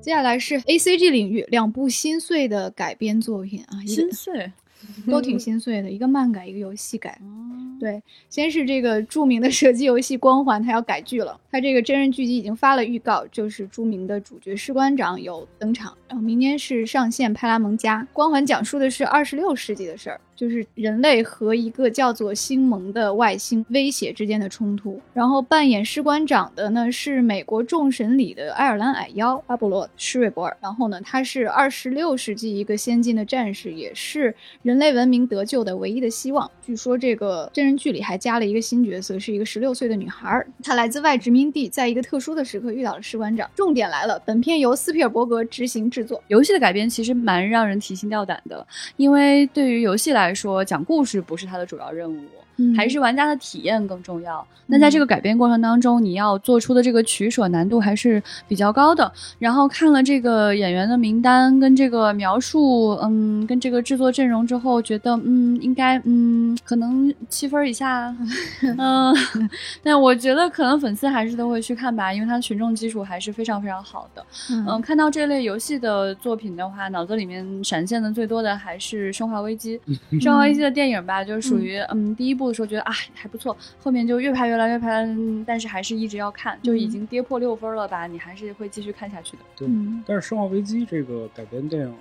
[0.00, 4.50] 接下来是 A C G 领域两部心碎的改编作品啊，心碎。
[5.10, 7.18] 都挺心碎的，一个漫改，一个游戏改。
[7.22, 7.46] 哦
[7.80, 11.40] 对，先是这个著名的射击游戏《光环》，它要改剧了。
[11.50, 15.96] 它这个真人剧集已经发了预告，就是著名的主角士官长有登场。
[16.06, 18.02] 然后明年是上线派拉蒙加。
[18.12, 24.98] 《光环》讲述的是二十六世纪的事儿，就是人类和一个叫做星盟的外星威胁之间的冲突。
[25.12, 30.56] 然后扮演士官长的呢是美国众神里的爱尔兰矮妖巴勃罗施瑞博尔。
[30.62, 36.50] 然后呢，他是二十六世纪一个先进的战士，也是人类文明得救的唯一的希望。
[36.64, 43.50] 据说这个真人剧里还加了一个新角色，是一个十六岁的女孩，她来自外殖民地，在一个特殊的时刻遇到了士官长。
[43.54, 46.22] 重点来了，本片由斯皮尔伯格执行制作。
[46.28, 52.28] 游戏的改编其实蛮让人提心吊胆的，因为对于游戏来说，讲故事不是他的主要任务。
[52.76, 54.46] 还是玩家的体验更重要。
[54.66, 59.10] 那在这个改编过程当中，你要做出的这个取舍难度还是比较高的。
[59.38, 68.14] 然后看了这个演员的名单跟这个描述，嗯，跟这个制作阵容之后，觉得嗯，应该嗯，可能七分以下，
[68.78, 69.12] 嗯，
[69.82, 74.24] 但我觉得可能粉丝还是都会去看吧，因为它群众基础还是非常非常好的。
[74.52, 79.76] 嗯，看到这类游戏的作品的话，脑子里面闪现的最多的还是《生化危机》。
[80.22, 89.42] 《生化危机》的电影吧，就是属于嗯第一部的时候觉得啊还不错，后面就越拍越烂越拍，嗯但是还是一直要看，就已经跌破六分了吧，你还是会继续看下去的。
[89.56, 91.94] 对，嗯但是《生化危机》这个改编电影，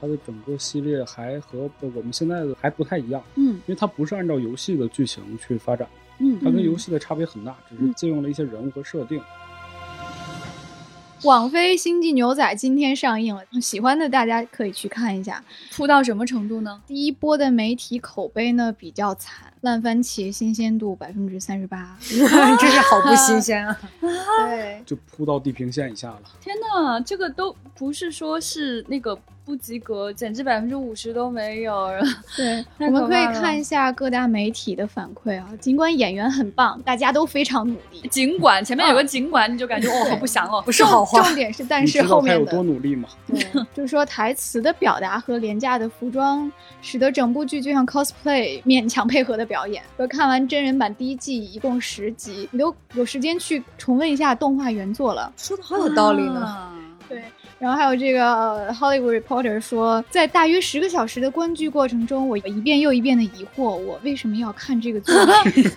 [0.00, 9.22] 它的整个系列还和我们现在的还不太一样，嗯因为它不是按照游戏的剧情去发展，嗯它跟游戏的差别很大，只是借用了一些人物和设定。
[11.24, 15.44] 网飞《星际牛仔》今天上映了，喜欢的大家可以去看一下。
[15.70, 16.80] 扑到什么程度呢？
[16.86, 21.96] 第一波的媒体口碑呢比较惨，烂番茄新鲜度百分之三十八。
[22.00, 23.78] 真是好不新鲜啊！
[24.48, 26.22] 对，就扑到地平线以下了。
[26.40, 31.90] 天呐，这个都不是说是那个不及格，简直百分之五十都没有。
[32.36, 35.48] 对，我们可以看一下各大媒体的反馈啊。
[35.60, 41.34] 尽管演员很棒，大家都非常努力，尽管前面有个尽管，你就感觉哦好不祥哦，不是好话重。
[41.34, 43.08] 点是，但是后面的多努力吗？
[43.26, 43.38] 对，
[43.74, 49.82] 就是说台词的表达和廉价的服装，使得整部剧就像 cosplay 勉强配合的表演。
[49.96, 55.32] 我看完真人版第一季一共十集，你都有时间去重温一下动画原作了。
[55.36, 56.40] 说的好有道理呢。
[56.40, 56.72] 啊
[57.08, 57.24] 对，
[57.60, 65.14] 然后还有这个呃 Hollywood Reporter 说，在大约十个小时的观剧过程中，我一遍又一遍的疑惑，我为什么要看这个作
[65.52, 65.70] 品？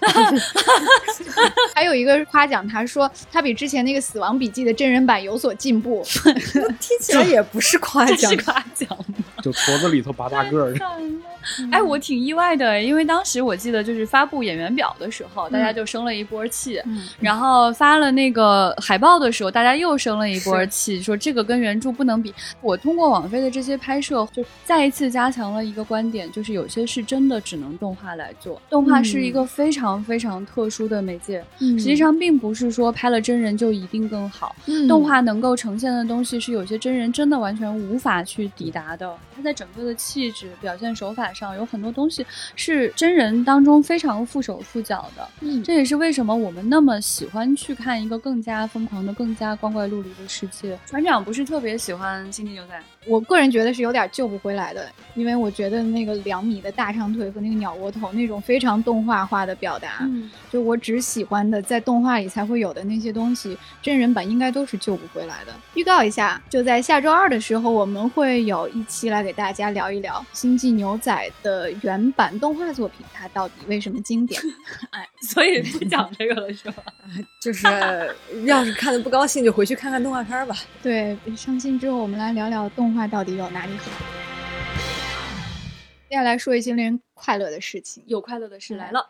[1.76, 6.02] 还有一个夸奖他说，他比之前那个《死亡笔记》的真人版有所进步。
[6.80, 9.26] 听起来也不是夸奖这是，夸奖吗？
[9.44, 10.74] 就矬子里头拔大个儿。
[11.70, 22.34] 哎，我挺意外的，因为当时我记得就是发布演员表的时候，大家就生了一波气，嗯然后发了那个海报的时候，大家又生了一波气，说这个跟原著不能比。
[22.62, 34.56] 我通过网飞的这些拍摄，就再一次加强了一个观点，就是有些是真的只能动画来做，动画是一个非常非常特殊的媒介，嗯实际上并不是说拍了真人就一定更好。
[34.66, 39.16] 嗯动画能够呈现的东西是有些真人真的完全无法去抵达的。
[39.36, 45.28] 它在整个的气质、表现手法上有很多东西是真人当中非常缚手缚脚的。
[45.42, 50.78] 嗯，这也是为什么我们那么喜欢去看一个更加疯狂的、更加光怪陆离的世界。
[50.86, 65.54] 船长不是特特别喜欢《星际牛仔》，我个人觉得是有点救不回来的，因为我觉得那个两米的大长腿和那个鸟窝头那种非常动画化的表达，嗯，就我只喜欢的在动画里才会有的那些东西，真人版应该都是救不回来的。
[65.74, 71.12] 预告一下，就在下周二的时候，我们会有一期来给大家聊一聊《星际牛仔》
[71.44, 74.42] 的原版动画作品，它到底为什么经典？
[74.92, 76.84] 哎，所以不讲这个了是吧？
[77.42, 77.68] 就是
[78.46, 80.56] 要是看的不高兴，就回去看看动画片吧。
[80.82, 83.92] 对，伤心之后我们来聊聊动画到底有哪里好。
[86.10, 88.04] 接下来说一些令人快乐的事情。
[88.06, 89.10] 有快乐的事来了，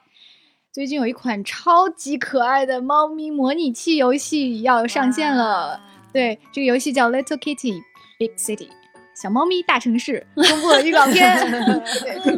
[0.72, 5.82] 最近有一款超级可爱的猫咪模拟器游戏要上线了。
[6.13, 7.82] 对，这个游戏叫 Little Kitty
[8.17, 8.69] Big City，
[9.22, 11.38] 小猫咪大城市， 公布了预告片。
[12.04, 12.38] 对，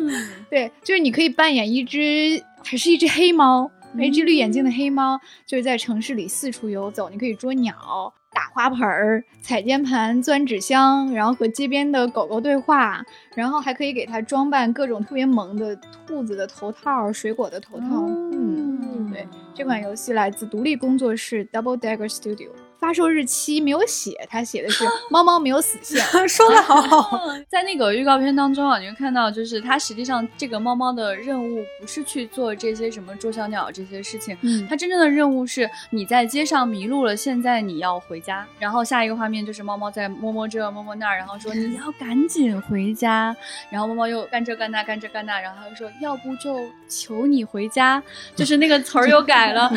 [0.49, 7.09] 对，就是你可以扮演一只，还是一只黑猫，一只绿眼睛的黑猫，就是在城市里四处游走。
[7.09, 13.01] 你可以捉鸟、打花盆儿、踩键盘、钻纸箱，然后和街边的狗狗对话，
[13.33, 15.73] 然后还可以给它装扮各种特别萌的
[16.05, 18.05] 兔子的头套、水果的头套。
[18.33, 22.49] 嗯，对，这款游戏来自独立工作室 Double Dagger Studio。
[22.79, 26.03] 发售日期没有写，他写的是猫猫没有死线。
[26.27, 38.45] 说的好好， 在那个预告片当中啊，你会看到，就是它实际上这个猫猫的任务不是去做这些什么捉小鸟这些事情，嗯它真正的任务是你在街上迷路了，现在你要回家。
[38.59, 43.35] 然后下一个画面就是猫猫在摸摸这摸摸那儿，然后说你要赶紧回家。
[43.69, 48.01] 然后猫猫又干这干那干这干那，然后它就说要不就求你回家，
[48.35, 49.71] 就是那个词儿又改了。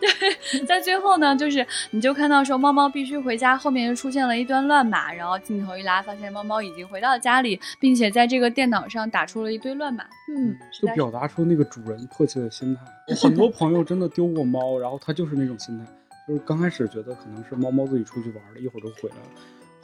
[0.00, 10.04] 对，在最后呢，就是你就看到说猫猫必须回家，后面又出现了一段乱码，然后镜头一拉，发现猫猫已经回到家里，并且在这个电脑上打出了一堆乱码。
[10.36, 12.82] 嗯，就表达出那个主人迫切的心态。
[13.08, 15.86] 我很多朋友真的丢过猫，然后他就是那种心态，
[16.28, 19.22] 就是刚开始觉得可能是猫猫自己出去玩了，一会儿就回来了，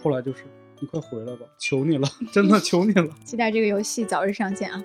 [0.03, 0.45] 后来就是
[0.79, 3.09] 你快回来吧，求你了， 真的求你了。
[3.25, 4.85] 期待这个游戏早日上线啊！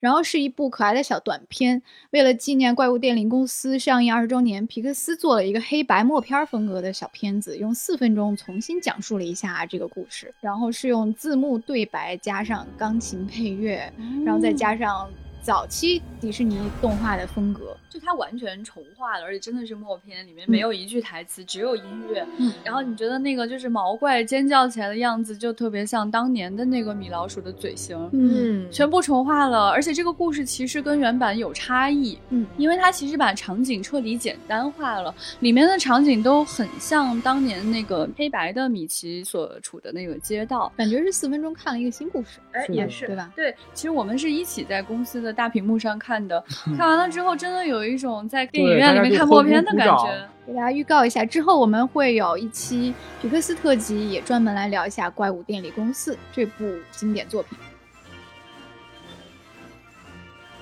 [0.00, 10.34] 然后是一部可爱的小短片，为了纪念怪物电力公司上映二十周年，皮克斯做了一个黑白默片风格的小片子，用四分钟重新讲述了一下这个故事。
[10.40, 13.92] 然后是用字幕对白加上钢琴配乐，
[14.24, 15.08] 然后再加上
[15.42, 17.76] 早期迪士尼动画的风格。
[17.88, 22.24] 就它完全重画了，而且真的是默片，里面没有一句台词，只有音乐。
[22.38, 28.08] 嗯，然后你觉得那个就是毛怪尖叫起来的样子，就特别像当年的那个米老鼠的嘴型。
[28.12, 42.38] 嗯全部重画了，而且这个故事其实跟原版有差异，嗯，因为它其实把场景彻底简单化了，里面的场景都很像当年那个黑白的米奇所处的那个街道，感觉是四分钟看了一个新故事。
[42.52, 43.32] 哎也是对吧？
[43.34, 46.42] 对，其实我们是一起在公司的大屏幕上看的，
[46.76, 50.28] 看完了之后，真的有一种在电影院里面看默片的感觉。
[50.46, 57.56] 给大家预告一下，之后我们会有一期皮克斯特辑，也专门来聊一下《怪物电力公司》这部经典作品。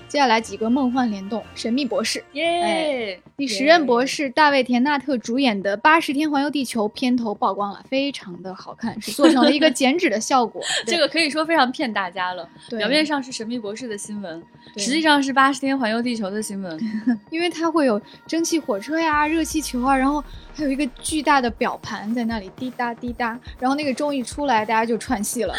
[0.09, 3.21] 接下来几个梦幻联动，《神秘博士》耶！
[3.37, 10.63] 第十任博士大卫·田纳特主演的《八十天环游地球》片头曝光了，非常的好看， 是做成了一个剪纸的效果。
[10.87, 12.49] 这个可以说非常骗大家了。
[12.71, 14.43] 对表面上是神秘博士的新闻，
[14.79, 16.79] 实际上是八十天环游地球的新闻。
[17.31, 25.55] 因为它会有蒸汽火车呀、热气球啊，然后还有一个巨大的表盘在那里滴答滴答，然后那个钟一出来，大家就串戏了。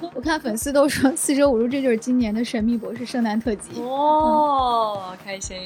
[0.14, 3.80] 我看粉丝都说四舍五入这就是今年的《神秘博士》圣诞特辑。
[3.80, 5.56] 哦，开心。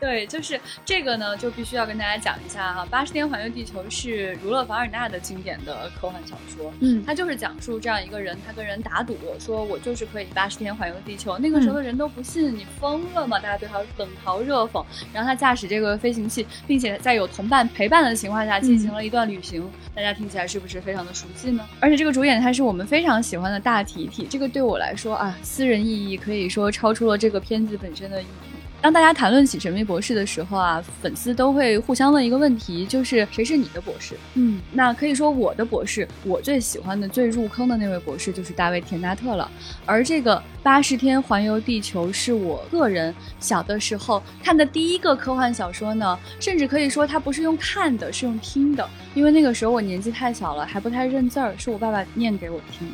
[0.00, 6.72] 对，就是这个呢，就必须要跟大家讲一下哈，《八十天环游地球》是儒勒·凡尔纳的经典的科幻小说。
[6.80, 11.38] 嗯，他就是讲述这样一个人，他跟人打赌，说我就是可以八十天环游地球。
[11.38, 13.38] 那个时候的人都不信，你疯了吗？
[13.38, 14.84] 大家对他冷嘲热讽。
[15.12, 19.70] 然后他驾驶这个飞行器，并且在有同伴陪伴的情况下进行了一段旅行。
[19.94, 21.64] 大家听起来是不是非常的熟悉呢？
[21.78, 28.51] 而且这个主演他是我们非常喜欢的大提提，这个对我来说啊，私人意义可以说超出了这个片子本身的意义。
[28.82, 34.16] 当大家谈论起《神秘博士》的时候啊，粉丝都会互相问一个问题，就是谁是你的博士？
[34.34, 39.48] 嗯，那可以说我的博士，我最喜欢的、最入坑的那位博士就是大卫·田纳特了。
[39.86, 52.88] 而这个《八十天环游地球》是我个人小的时候看的第一个科幻小说呢，甚至可以说它不是用看的，是用听的，因为那个时候我年纪太小了，还不太认字儿，是我爸爸念给我听。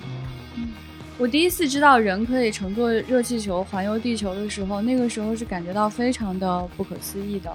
[1.18, 7.52] 我第一次知道人可以乘坐热气球环游地球的时候，那个时候是感觉到非常的不可思议的。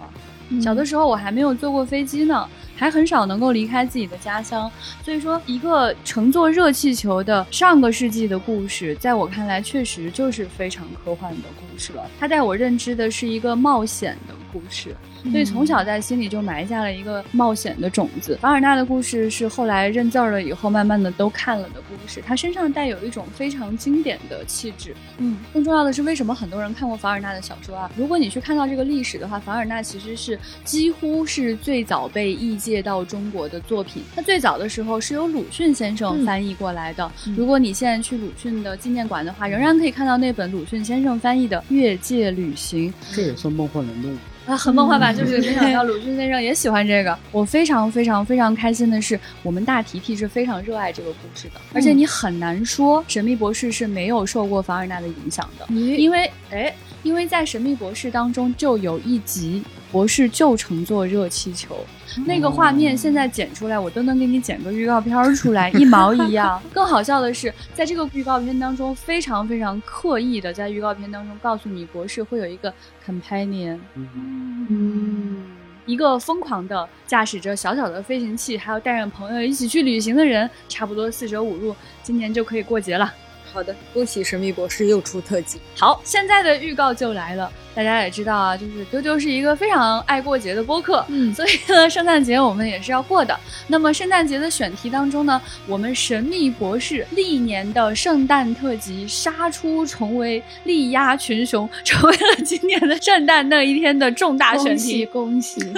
[0.61, 2.45] 小的时候我还没有坐过飞机呢，
[2.83, 4.69] 还还很少能够离开自己的家乡。
[5.05, 12.05] 所以说，一个乘坐热气球的上个世纪的故事，在我看来确实就是非常科幻的故事了。
[12.19, 14.93] 它带我认知的是一个冒险的故事。
[15.31, 18.37] 所以从小在心里就埋下了一个冒险的种子。
[18.41, 22.21] 凡尔纳的故事是后来认字儿了以后，慢慢的都看了的故事。
[22.27, 24.93] 他身上带有一种非常经典的气质。
[25.19, 27.89] 嗯，更重要的是，为什么很多人看过凡尔纳的小说啊？
[27.95, 34.03] 如果你去看到这个历史的话，凡尔纳其实是几乎是最早被译介到中国的作品。
[34.15, 37.11] 它最早的时候是由鲁迅先生翻译过来的。
[37.35, 42.91] 如果你现在去鲁迅的纪念馆的话，仍然可以看到那本鲁迅先生翻译的《越界旅行》。
[43.15, 44.15] 这也算梦幻联动？
[44.45, 45.13] 啊，很梦幻吧？
[45.13, 47.17] 就是没想到鲁迅先生也喜欢这个。
[47.31, 59.63] 我非常非常非常开心的是，我们大提提是非常热爱这个故事的，而且你很难说《神秘博士》是没有受过凡尔纳的影响的，你因为哎，因为在《神秘博士》当中就有一集，
[59.93, 61.77] 博士就乘坐热气球。
[62.25, 66.59] 那个画面现在剪出来，我都能给你剪个预告片儿出来， 一毛一样。
[66.73, 72.73] 更好笑的是，在这个预告片当中，非常非常刻意的在预告片当中告诉你，博士会有一个
[73.05, 75.45] companion，嗯，嗯，
[75.85, 83.13] 一个疯狂的驾驶着小小的飞行器，还有带上朋友一起去旅行的人，差不多四舍五入，今年就可以过节了。
[83.53, 85.59] 好的，恭喜神秘博士又出特辑。
[85.77, 87.51] 好，现在的预告就来了。
[87.75, 93.39] 大家也知道啊，就是丢丢是一个非常爱过节的播客，嗯所以呢，圣诞节我们也是要过的。
[93.67, 105.05] 那么圣诞节的选题当中呢，我们神秘博士历年的圣诞特辑杀出重围，力压群雄，成为了今年的圣诞那一天的重大选恭喜题。
[105.05, 105.73] 恭喜，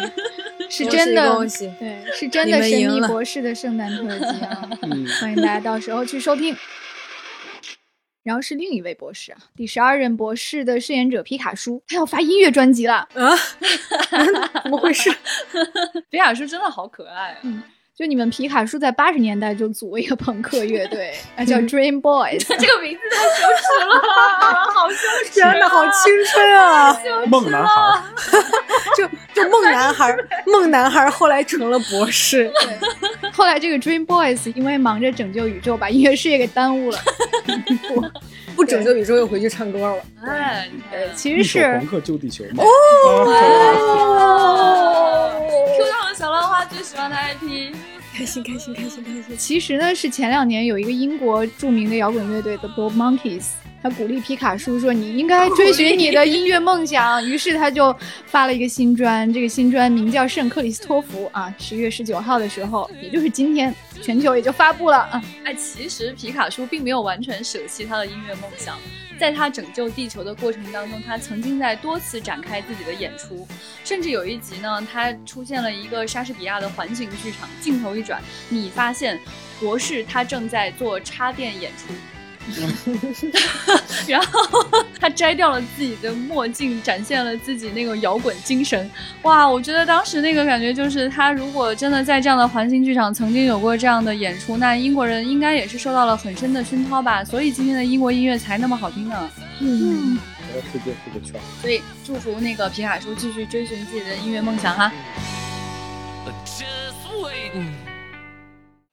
[0.69, 4.69] 是真的恭喜对，是真的神秘博士的圣诞特辑啊！
[4.83, 6.53] 嗯欢迎大家到时候去收听。
[8.25, 13.07] 然后是另一位博士啊，第十二任博士的饰演者皮卡叔，他要发音乐专辑了。
[13.13, 13.37] 啊？
[14.63, 15.09] 怎么回事？
[16.09, 17.41] 皮卡叔真的好可爱啊！
[17.97, 22.43] 就你们皮卡叔在八十年代就组了一个朋克乐队，啊，叫 Dream Boys。
[22.59, 24.01] 这个名字太羞耻了，
[24.73, 26.99] 好羞耻、天哪，好青春啊！
[27.27, 28.03] 梦男孩儿，
[28.97, 32.51] 就就梦男孩儿，梦男孩儿后来成了博士。
[33.31, 36.99] 后来这个 Dream Boys 因为忙着拯救宇宙，把音乐事业给耽误了。
[38.55, 39.95] 不拯救宇宙又回去唱歌了。
[40.25, 42.63] 哎，你看，其实是手朋克救地球嘛。
[42.63, 42.67] 哦，
[43.79, 45.31] 哦
[45.77, 47.75] ，Q 到了小浪花最喜欢的 IP。
[48.15, 49.37] 开心开心开心开心！
[49.37, 53.47] 其实呢，是前两年有一个英国著名的摇滚乐队 The Bob Monkeys，
[53.83, 57.93] 他鼓励皮卡叔说：“你应该追寻你的音乐梦想。”于是他就
[58.25, 65.21] 发了一个新专，这个新专名叫《圣克里斯托弗》啊，十月十九号的时候，也就是今天，全球也就发布了啊。
[65.43, 68.79] 哎，其实皮卡叔并没有完全舍弃他的音乐梦想，
[69.17, 73.47] 在他拯救地球的过程当中，他曾经在多次展开自己的演出，
[73.83, 79.19] 甚至有一集呢，他出现了一个莎士比亚的环形剧场，镜头一转，你发现
[79.59, 81.93] 博士他正在做插电演出。
[84.07, 84.65] 然后
[84.99, 88.89] 他摘掉了自己的墨镜，展现了自己那种摇滚精神。
[89.23, 97.23] 哇，我觉得当时那个感觉就是，他如果真的在这样的环形剧场曾经有过这样的演出，那英国人应该也是受到了很深的熏陶吧。
[97.23, 99.29] 所以今天的英国音乐才那么好听呢。
[99.59, 100.19] 嗯，
[100.53, 101.41] 我的世界是个圈。
[101.61, 104.91] 所以祝福那个皮卡叔继续追寻自己的音乐梦想哈。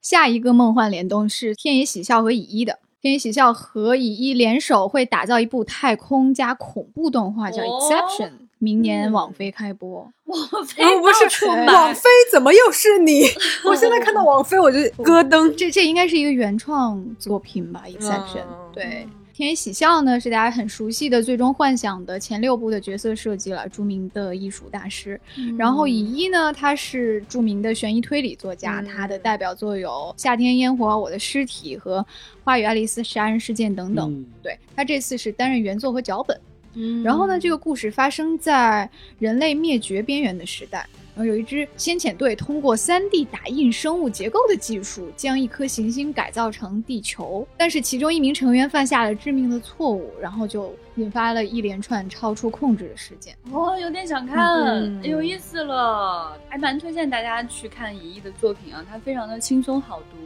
[0.00, 2.78] 下一个梦幻联动是天野喜孝和乙一的。
[3.02, 8.28] 天野喜笑和乙一联手会打造一部太空加恐怖动画，叫《哦 Exception》，
[8.60, 10.08] 明年网飞开播。
[10.26, 13.24] 网飞，不是出网飞，怎么又是你？
[13.64, 15.52] 我现在看到网飞我就 咯噔。
[15.56, 19.08] 这这应该是一个原创作品吧，《Exception》嗯对。
[19.42, 25.20] 天野喜笑呢是大家很熟悉的《最终幻想》的前六部的角色设计了，著名的艺术大师。
[25.58, 31.98] 然后乙一呢，他是著名的悬疑推理作家，嗯他的代表作有《夏天烟火》《我的尸体》和
[32.44, 34.12] 《花与爱丽丝杀人事件》等等。
[34.12, 36.40] 嗯对他这次是担任原作和脚本。
[36.74, 38.88] 嗯然后呢，这个故事发生在
[39.18, 40.86] 人类灭绝边缘的时代。
[41.14, 47.46] 然后有一支先遣队通过 3D 打印生物结构的技术，将一颗行星改造成地球。
[47.56, 53.36] 但是其中一名成员犯下了致命的错误，然后就引发了一连串超出控制的事件。
[53.52, 60.16] 哦，有点想看，嗯有意思了，还蛮推荐大家去看乙一的作品啊，它非常的轻松好读。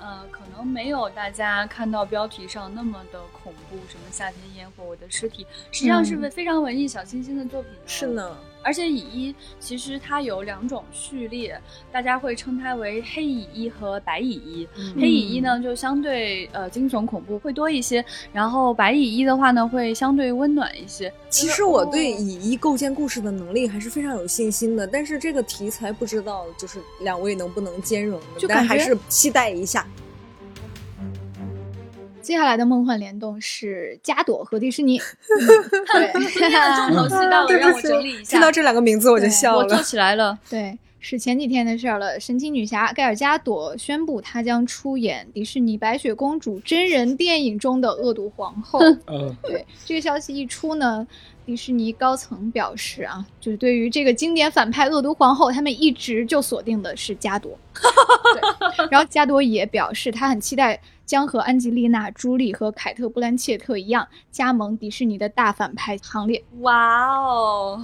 [0.00, 11.60] 呃，可能没有大家看到标题上那么的恐怖，什么夏天烟火、我的尸体，实际上是嗯非常文艺小清新的作品、是，呢，而且乙一其实它有两种序列，
[11.92, 14.68] 大家会称它为黑乙一和白乙一。
[15.00, 21.12] 黑乙一呢就相对呃惊悚恐怖会多一些，然后白乙一的话呢会相对温暖一些。
[21.30, 29.86] 其实我对乙一构建故事的能力还是非常有信心的，但是这个题材不知道就是两位能不能兼容就感觉还是期待一下。
[32.28, 35.00] 接下来的梦幻联动是加朵和迪士尼。
[35.94, 38.32] 对， 重头戏到了，让我整理一下。
[38.32, 39.82] 听到这两个名字我就笑了我坐。
[39.82, 42.20] 起来了，对，是前几天的事儿了。
[42.20, 48.78] 神奇女侠盖尔加朵宣布，她将出演迪士尼《白雪公主》真人电影中的恶毒皇后。
[49.06, 51.06] 呃，对，这个消息一出呢，
[51.48, 57.58] 迪士尼高层表示啊，就是对于这个经典反派恶毒皇后，他们一直就锁定的是加朵。
[58.34, 66.44] 对， 然后加朵也表示，他很期待将和安吉丽娜·朱莉和凯特·布兰切特一样，加盟迪士尼的大反派行列。
[66.60, 67.80] 哇哦！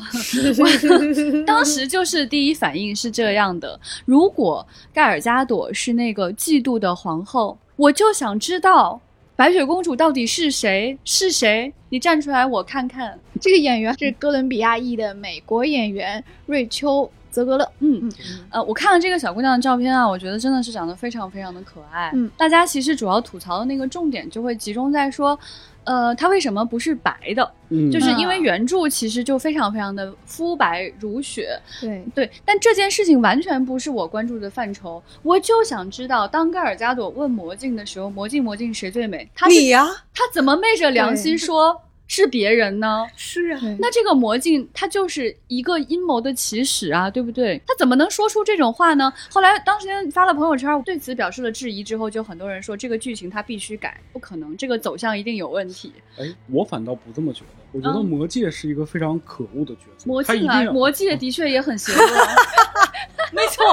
[1.46, 9.00] 当时就是第一反应是这样的：如果盖尔加朵是那个嫉妒的皇后，我就想知道
[9.36, 10.96] 白雪公主到底是谁？
[11.04, 11.72] 是谁？
[11.88, 13.18] 你站出来，我看看。
[13.40, 17.68] 这个演员是哥伦比亚裔的美国演员瑞秋·泽格勒。
[17.80, 18.12] 嗯嗯，
[18.50, 22.12] 呃，我看了这个小姑娘的照片啊，我觉得真的是长得非常非常的可爱。
[22.14, 25.36] 嗯，大家其实主要吐槽的那个重点就会集中在说，
[25.84, 27.52] 呃，它为什么不是白的？
[27.68, 35.02] 嗯，就是因为嗯原著其实就非常非常的肤白如雪，对，对，但这件事情完全不是我关注的范畴。
[35.22, 39.28] 我就想知道，当盖尔加朵问魔镜的时候，魔镜魔镜谁最美？
[39.34, 43.06] 他是你呀、他怎么昧着良心说是别人呢？
[43.16, 47.60] 是啊，那这个魔镜它就是一个阴谋的起始啊，对不对？
[47.66, 49.12] 他怎么能说出这种话呢？
[49.30, 55.92] 后来当时发了朋友圈，对此表示了质疑之后，就很多人说这个剧情它必须改，不可能，这个走向一定有问题。
[56.18, 61.98] 哎，我反倒不这么觉得，我觉得嗯魔戒是一个非常可恶的角色，魔镜啊，他一定魔戒的确也很邪恶，
[63.32, 63.64] 没错，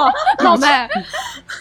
[0.44, 0.68] 老妹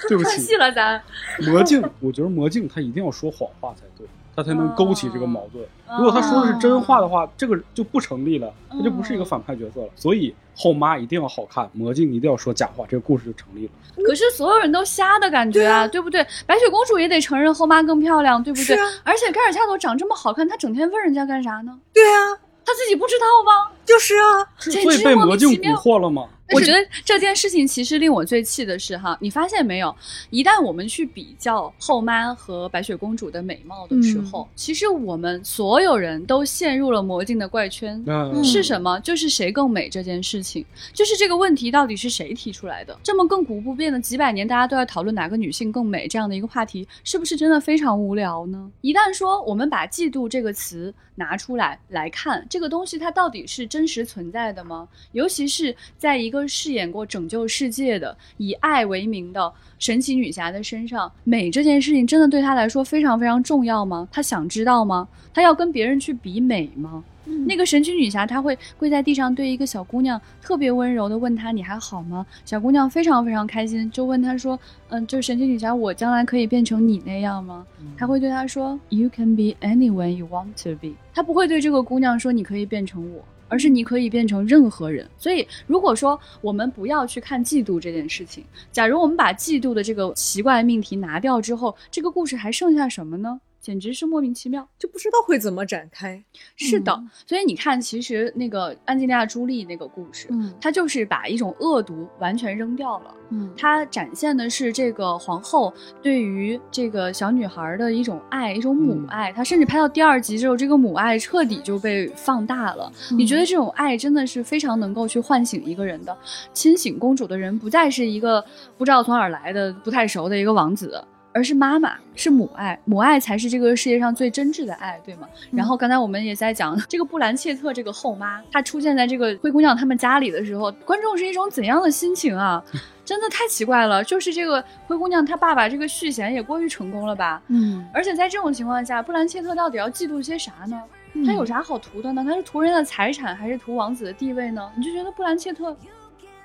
[0.08, 1.02] 对不起 看戏，了咱。
[1.40, 4.06] 魔镜，我觉得魔镜他一定要说谎话才对，
[4.42, 5.62] 他才能勾起这个矛盾。
[5.86, 9.88] 哦如果他说的是真话的话，这个就不成立了，他就不是一个哦反派角色了。
[9.96, 13.72] 所以后妈一定要好看，魔镜一定要说假话，这个故事就成立了。
[14.04, 16.24] 可是所有人都瞎的感觉啊，对不对？
[16.46, 18.76] 白雪公主也得承认后妈更漂亮，对不对？
[18.76, 21.78] 啊而且盖尔恰朵长这么好看，她整天问人家干啥呢？
[21.92, 23.70] 对啊，她自己不知道吗？
[23.84, 26.26] 就是啊，所以被魔镜蛊惑了吗？
[26.52, 29.94] 我觉得这件事情其实令我最气的是哈，你发现没有？
[30.30, 38.02] 一旦我们去比较后妈和白雪公主的美貌的时候，其实我们所有人都陷入了魔镜的怪圈。
[38.06, 38.98] 那是什么？
[39.00, 42.98] 就是谁更美这件事情，就是这个问题到底是谁提出来的？
[43.02, 48.70] 这么亘古不变的几百年，大家都在讨论哪个女性更美这样的一个话题，是不是真的非常无聊呢？
[48.80, 54.88] 一旦说我们把嫉妒这个词拿出来来看，这个东西它到底是真实存在的吗？
[55.12, 64.08] 尤其是在一个饰演过拯救世界的、以爱为名的神奇女侠的身上，美这件事情真的对她来说非常非常重要吗？
[64.10, 65.08] 她想知道吗？
[65.32, 67.04] 她要跟别人去比美吗？
[67.46, 74.58] 那个神奇女侠，她会跪在地上，对一个小姑娘特别温柔的问她：“你还好吗？”小姑娘非常非常开心，就问她说
[74.90, 77.64] ：“嗯，就是神奇女侠，我将来可以变成你那样吗？”
[77.96, 85.06] 她会对她说：“You can be anyone you want to be。”她不会对这个姑娘说：“你可以变成我。”而是你可以变成任何人。
[85.18, 88.42] 所以，如果说我们不要去看嫉妒这件事情，
[88.72, 93.38] 假如我们把嫉妒的这个奇怪命题拿掉之后，这个故事还剩下什么呢？
[93.60, 94.66] 简直是莫名其妙。
[94.78, 96.22] 就不知道会怎么展开。
[96.56, 103.14] 是的，所以你看，其实那个安吉丽亚·朱莉那个故事，嗯它就是把一种恶毒完全扔掉了。
[103.32, 109.32] 嗯它展现的是这个皇后对于这个小女孩的一种爱，一种母嗯爱。
[109.32, 112.90] 她甚至拍到第二集之后，这个母爱彻底就被放大了。
[113.16, 116.16] 你觉得这种爱真的是非常能够去唤醒一个人的？
[116.52, 118.44] 清醒公主的人不再是一个
[118.76, 121.02] 不知道从哪儿来的、不太熟的一个王子。
[121.32, 125.28] 而是妈妈，是母爱，母爱才是这个世界上最真挚的爱，对吗？
[125.52, 132.62] 然后刚才我们也在讲这个布兰切特这个后妈，她出现在这个灰姑娘他们家里的时候，观众是一种怎样的心情啊？
[133.04, 134.04] 真的太奇怪了。
[134.04, 137.42] 就是这个灰姑娘她爸爸这个续弦也过于成功了吧？
[137.48, 140.80] 嗯，而且在这种情况下，布兰切特到底要嫉妒些啥呢？
[141.26, 142.24] 他有啥好图的呢？
[142.24, 144.70] 他是图人家的财产，还是图王子的地位呢？
[144.76, 145.76] 你就觉得布兰切特，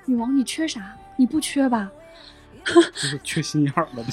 [0.04, 0.92] 女王你缺啥？
[1.16, 1.88] 你不缺吧？
[2.74, 4.04] 就是缺心眼儿了。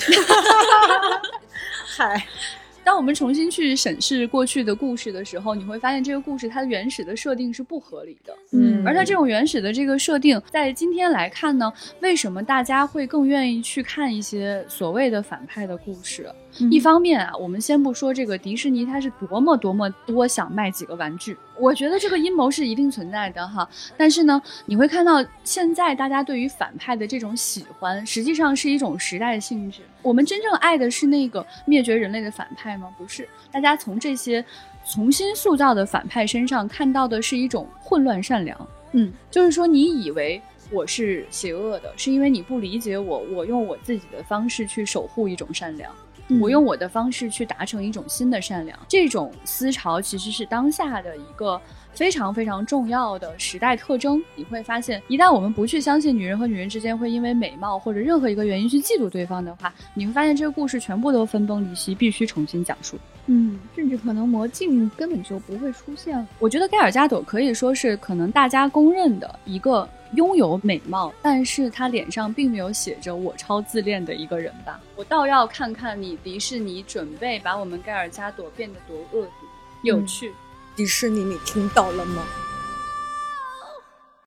[1.96, 2.26] 嗨，
[2.84, 8.36] 当我们重新去审视过去的故事的时候，你会发现这个故事它的原始的设定是不合理的。
[8.52, 16.30] 嗯而它这种原始的这个设定，在今天来看呢，为什么大家会更愿意去看一些所谓的反派的故事？
[16.60, 23.68] 嗯一方面啊，我们先不说这个迪士尼它是多么多么多想卖几个玩具，我觉得这个阴谋是一定存在的哈。
[23.98, 29.82] 但是呢，你会看到现在大家对于反派的这种喜欢，实际上是一种时代性质。
[30.02, 32.94] 我们真正爱的是那个灭绝人类的反派吗？
[32.98, 34.44] 不是，大家从这些
[34.92, 38.68] 重新塑造的反派身上看到的是一种混乱善良。
[38.92, 40.42] 嗯，就是说你以为。
[40.72, 45.92] 我是邪恶的，是因为你不理解我，我用我自己的方式去守护一种善良。
[46.30, 51.60] 嗯我用我的方式去达成一种新的善良，这种思潮其实是当下的一个
[51.94, 54.24] 非常非常重要的时代特征。
[54.36, 62.98] 你会发现，一旦我们不去相信女人和女人之间会因为美貌或者任何一个原因去嫉妒对方的话，你会发现这个故事全部都分崩离析，必须重新讲述。
[63.28, 66.28] 嗯，甚至可能魔镜根本就不会出现了。
[66.40, 74.80] 我觉得盖尔加朵可以说是可能大家公认的一个拥有美貌，但是他脸上并没有写着“我超自恋”的一个人吧。
[74.96, 79.48] 我倒要看看你迪士尼准备把我们盖尔加朵变得多恶毒、
[79.84, 80.32] 有趣。
[80.76, 82.24] 迪士尼，你听到了吗？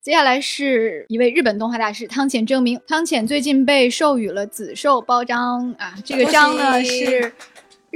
[0.01, 2.79] 接下来是一位日本动画大师汤浅证明。
[2.87, 7.33] 汤浅最近被授予了紫绶褒章啊，这个章呢是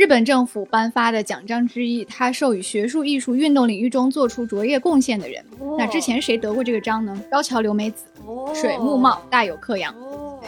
[0.02, 5.46] 日本政府颁发的奖章之一，他授予学术、艺术、运动领域中做出卓越贡献的人。
[5.78, 7.22] 那之前谁得过这个章呢？
[7.30, 8.06] 高桥留美子、
[8.52, 9.94] 水木茂、大有克洋。
[9.94, 10.40] 哦，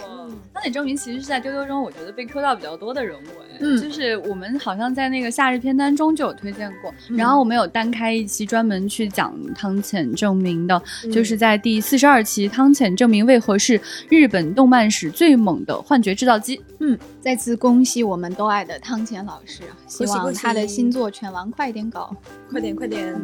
[0.56, 13.80] 汤浅证明其实是在丢丢中，我觉得被 Q 到比较多的人物，哎，嗯就是我们好像在那个夏日片单中就有推荐过，嗯然后我们有单开一期专门去讲汤浅证明的，嗯就是在第四十二期，汤浅证明为何是
[14.10, 16.62] 日本动漫史最猛的幻觉制造机。
[16.80, 22.16] 嗯，再次恭喜我们都爱的汤浅老师，啊希望他的新作犬王快点搞。
[22.50, 23.16] 快点，快点！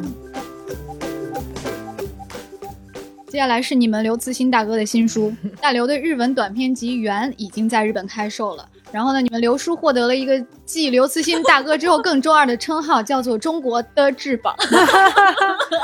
[3.28, 8.68] 接下来是你们刘慈欣大哥的新书，大刘的日文短篇集《缘》已经在日本开售了。
[8.92, 14.56] 然后呢，你们刘叔获得了一个继刘慈欣大哥之后更中二的称号，叫做中国的至宝。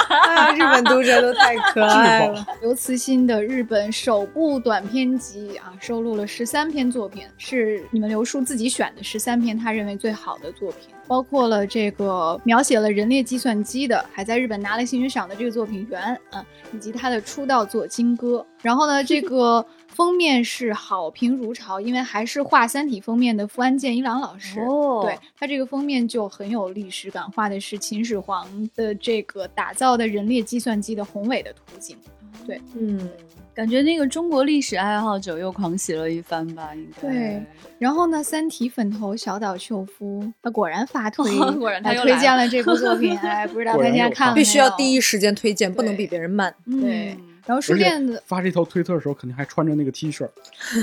[0.09, 2.45] 啊，日本读者都太可爱了。
[2.61, 18.39] 刘慈欣的日本首部短篇集啊，收录了十三篇作品，是你们刘叔自己选的十三篇他认为最好的作品，包括了这个描写了人类计算机的，还在日本拿了星云赏的这个作品《缘》啊，以及他的出道作《金歌》。
[18.63, 19.65] 然后呢，这个
[19.97, 24.61] 封面是好评如潮，因为还是画《三体》封面的富安健一郎老师。
[24.61, 31.97] 哦对，他这个封面就很有历史感，画的是秦始皇的这个打造的人列计算机的宏伟的图景。
[32.47, 33.09] 对嗯，
[33.55, 36.75] 感觉那个中国历史爱好者又狂喜了一番吧？
[36.75, 37.43] 应该对
[37.79, 41.25] 然后呢，三体粉头小岛秀夫，他果然发 推，
[41.59, 46.55] 果然他哎推荐了这部作品， 哎，不知道他果然有他现在看了没必须要第一时间推荐，不能比别人慢。
[46.67, 50.29] 对嗯然后书店的，发这条推特的时候，肯定还穿着那个 T 恤。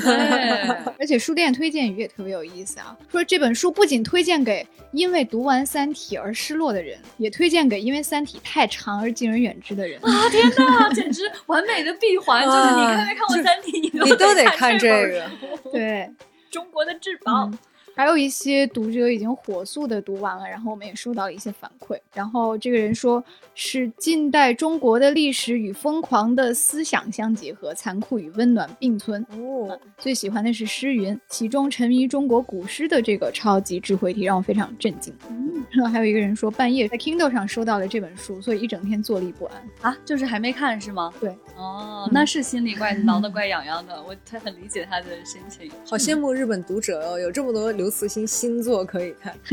[0.01, 0.14] 对
[0.97, 9.99] 而且书店推荐语也特别有意思啊，说这本书不仅推荐给因为读完《三体》而失落的人，也推荐给因为《三体》太长而敬而远之的人。
[10.01, 12.45] 啊天哪，简直完美的闭环！
[12.45, 15.22] 就是你看没看过《三体》，你你都得看看这本个
[15.64, 16.09] 书对，
[16.49, 17.49] 中国的至宝。
[17.51, 17.57] 嗯
[17.95, 21.97] 还有一些读者已经火速的读完了，然后我们也收到了一些反馈。
[22.13, 23.23] 然后这个人说
[23.55, 29.25] 是近代中国的历史与疯狂的思想相结合，残酷与温暖并存。
[29.31, 35.13] 哦，最喜欢的是诗云，其中沉迷中国古诗的这个超级智慧题让我非常震惊。
[35.29, 39.69] 嗯， 然后还有一个人说半夜在 Kindle 上收到了这本书，所以一整天坐立不安。
[39.81, 41.13] 啊，就是还没看是吗？
[41.19, 45.71] 对，哦，那是心里怪 挠得怪痒痒的，我他很理解他的心情。
[45.85, 49.38] 好羡慕日本读者哦，有这么多刘慈欣新作可以看。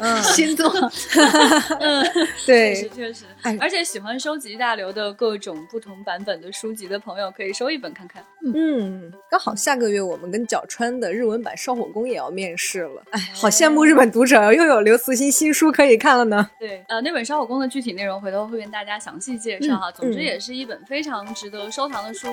[0.00, 0.68] 嗯，新作，
[1.80, 2.04] 嗯，
[2.44, 8.22] 对确对实，确实哎，而且喜欢收集大刘的各种不同版本的书籍的朋友，可以收一本看看。
[8.54, 13.02] 嗯，刚好下个月我们跟角川的日文版《烧火工》也要面试了。
[13.12, 16.50] 哎，好羡慕日本读者哦，又有刘慈欣新书可以看了呢。
[16.60, 19.90] 对，呃，那本烧火工的具体内容回头会跟大家详细介绍哈。
[19.90, 22.28] 总之嗯也是一本非常值得收藏的书。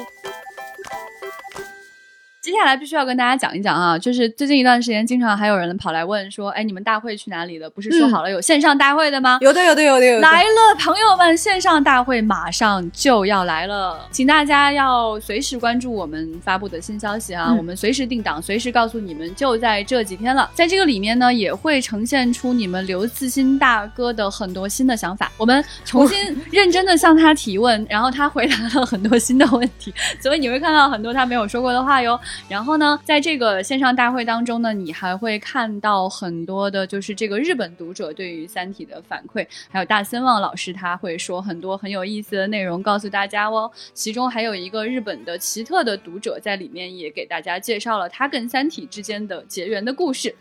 [2.46, 7.68] 接下来必须要跟大家讲一讲啊，就是最近一段时间，经常还有人跑来问说，哎，你们大会去哪里了？
[7.72, 9.40] 不是说好了有线上大会的吗？
[9.42, 10.22] 有的，有的，有的，有的。
[10.22, 20.48] 来了，朋友们，线上大会马上就要来了，请大家要随时关注我们发布的新消息啊，嗯我们随时定档，随时告诉你们，就在这几天了。
[20.54, 26.16] 在这个里面呢，也会呈现出你们刘慈欣大哥的很多新的想法，我们重新
[26.52, 29.92] 认真的向他提问，然后他回答了很多新的问题，
[30.22, 32.20] 所以你会看到很多他没有说过的话哟。
[32.48, 43.70] 然后呢，在这个线上大会当中呢，你还会看到很多的，就是这个日本读者对于《三体》的反馈，还有大森望老师他会说很多很有意思的内容告诉大家哦。
[43.94, 50.34] 其中还有一个日本的奇特的读者在里面也给大家介绍了他跟《三体》之间的结缘的故事。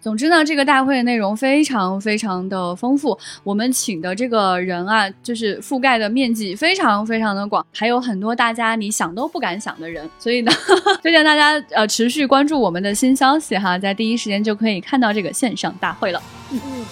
[0.00, 10.52] 总之呢，这个大会的内容非常非常的丰富，我们请的这个人啊，就是覆盖的面积非常非常的广，还有很多大家你想都不敢想的人，所以呢，
[11.02, 16.22] 推荐大家大家呃持续关注我们的新消息哈，在第一时间就可以看到这个线上大会了。
[16.50, 16.84] 嗯嗯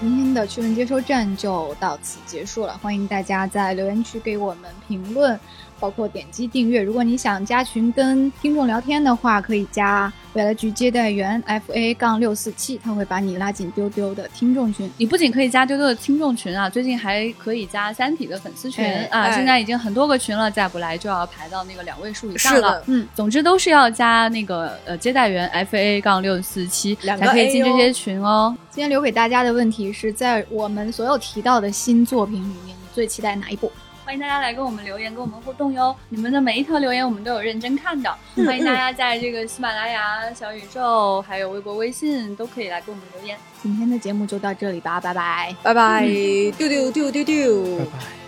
[0.00, 5.38] 今天的趣闻接收站就到此结束了，欢迎大家在留言区给我们评论，
[5.78, 6.82] 包括点击订阅。
[6.82, 14.90] 如果你想加群跟听众聊天的话，可以加未来局接待员 F A 杠六四七，他会把你拉进丢丢的听众群。
[14.98, 22.82] 你不仅可以加丢丢的听众群啊，最近还可以加三体的粉丝群哎啊，哎现在已经很多个群了，再不来就要排到那个两位数以上了。
[22.86, 28.54] 嗯，总之都是要加那个呃接待员 F A 杠六四七才可以进这些群哦。
[28.70, 33.72] 今天留给大家的问题是在我们所有提到的新作品里面，你最期待哪一部？
[34.06, 35.92] 欢迎大家来跟我们留言，跟我们互动哟！
[36.10, 38.08] 你们的每一条留言我们都有认真看的。
[38.36, 43.36] 嗯欢迎大家在这个喜马拉雅、小宇宙，还有微博、微信都可以来给我们留言。
[43.60, 45.52] 今天的节目就到这里吧，拜拜。
[45.60, 46.06] 拜拜，
[46.56, 47.84] 丢丢丢丢丢拜。
[47.86, 48.25] 拜。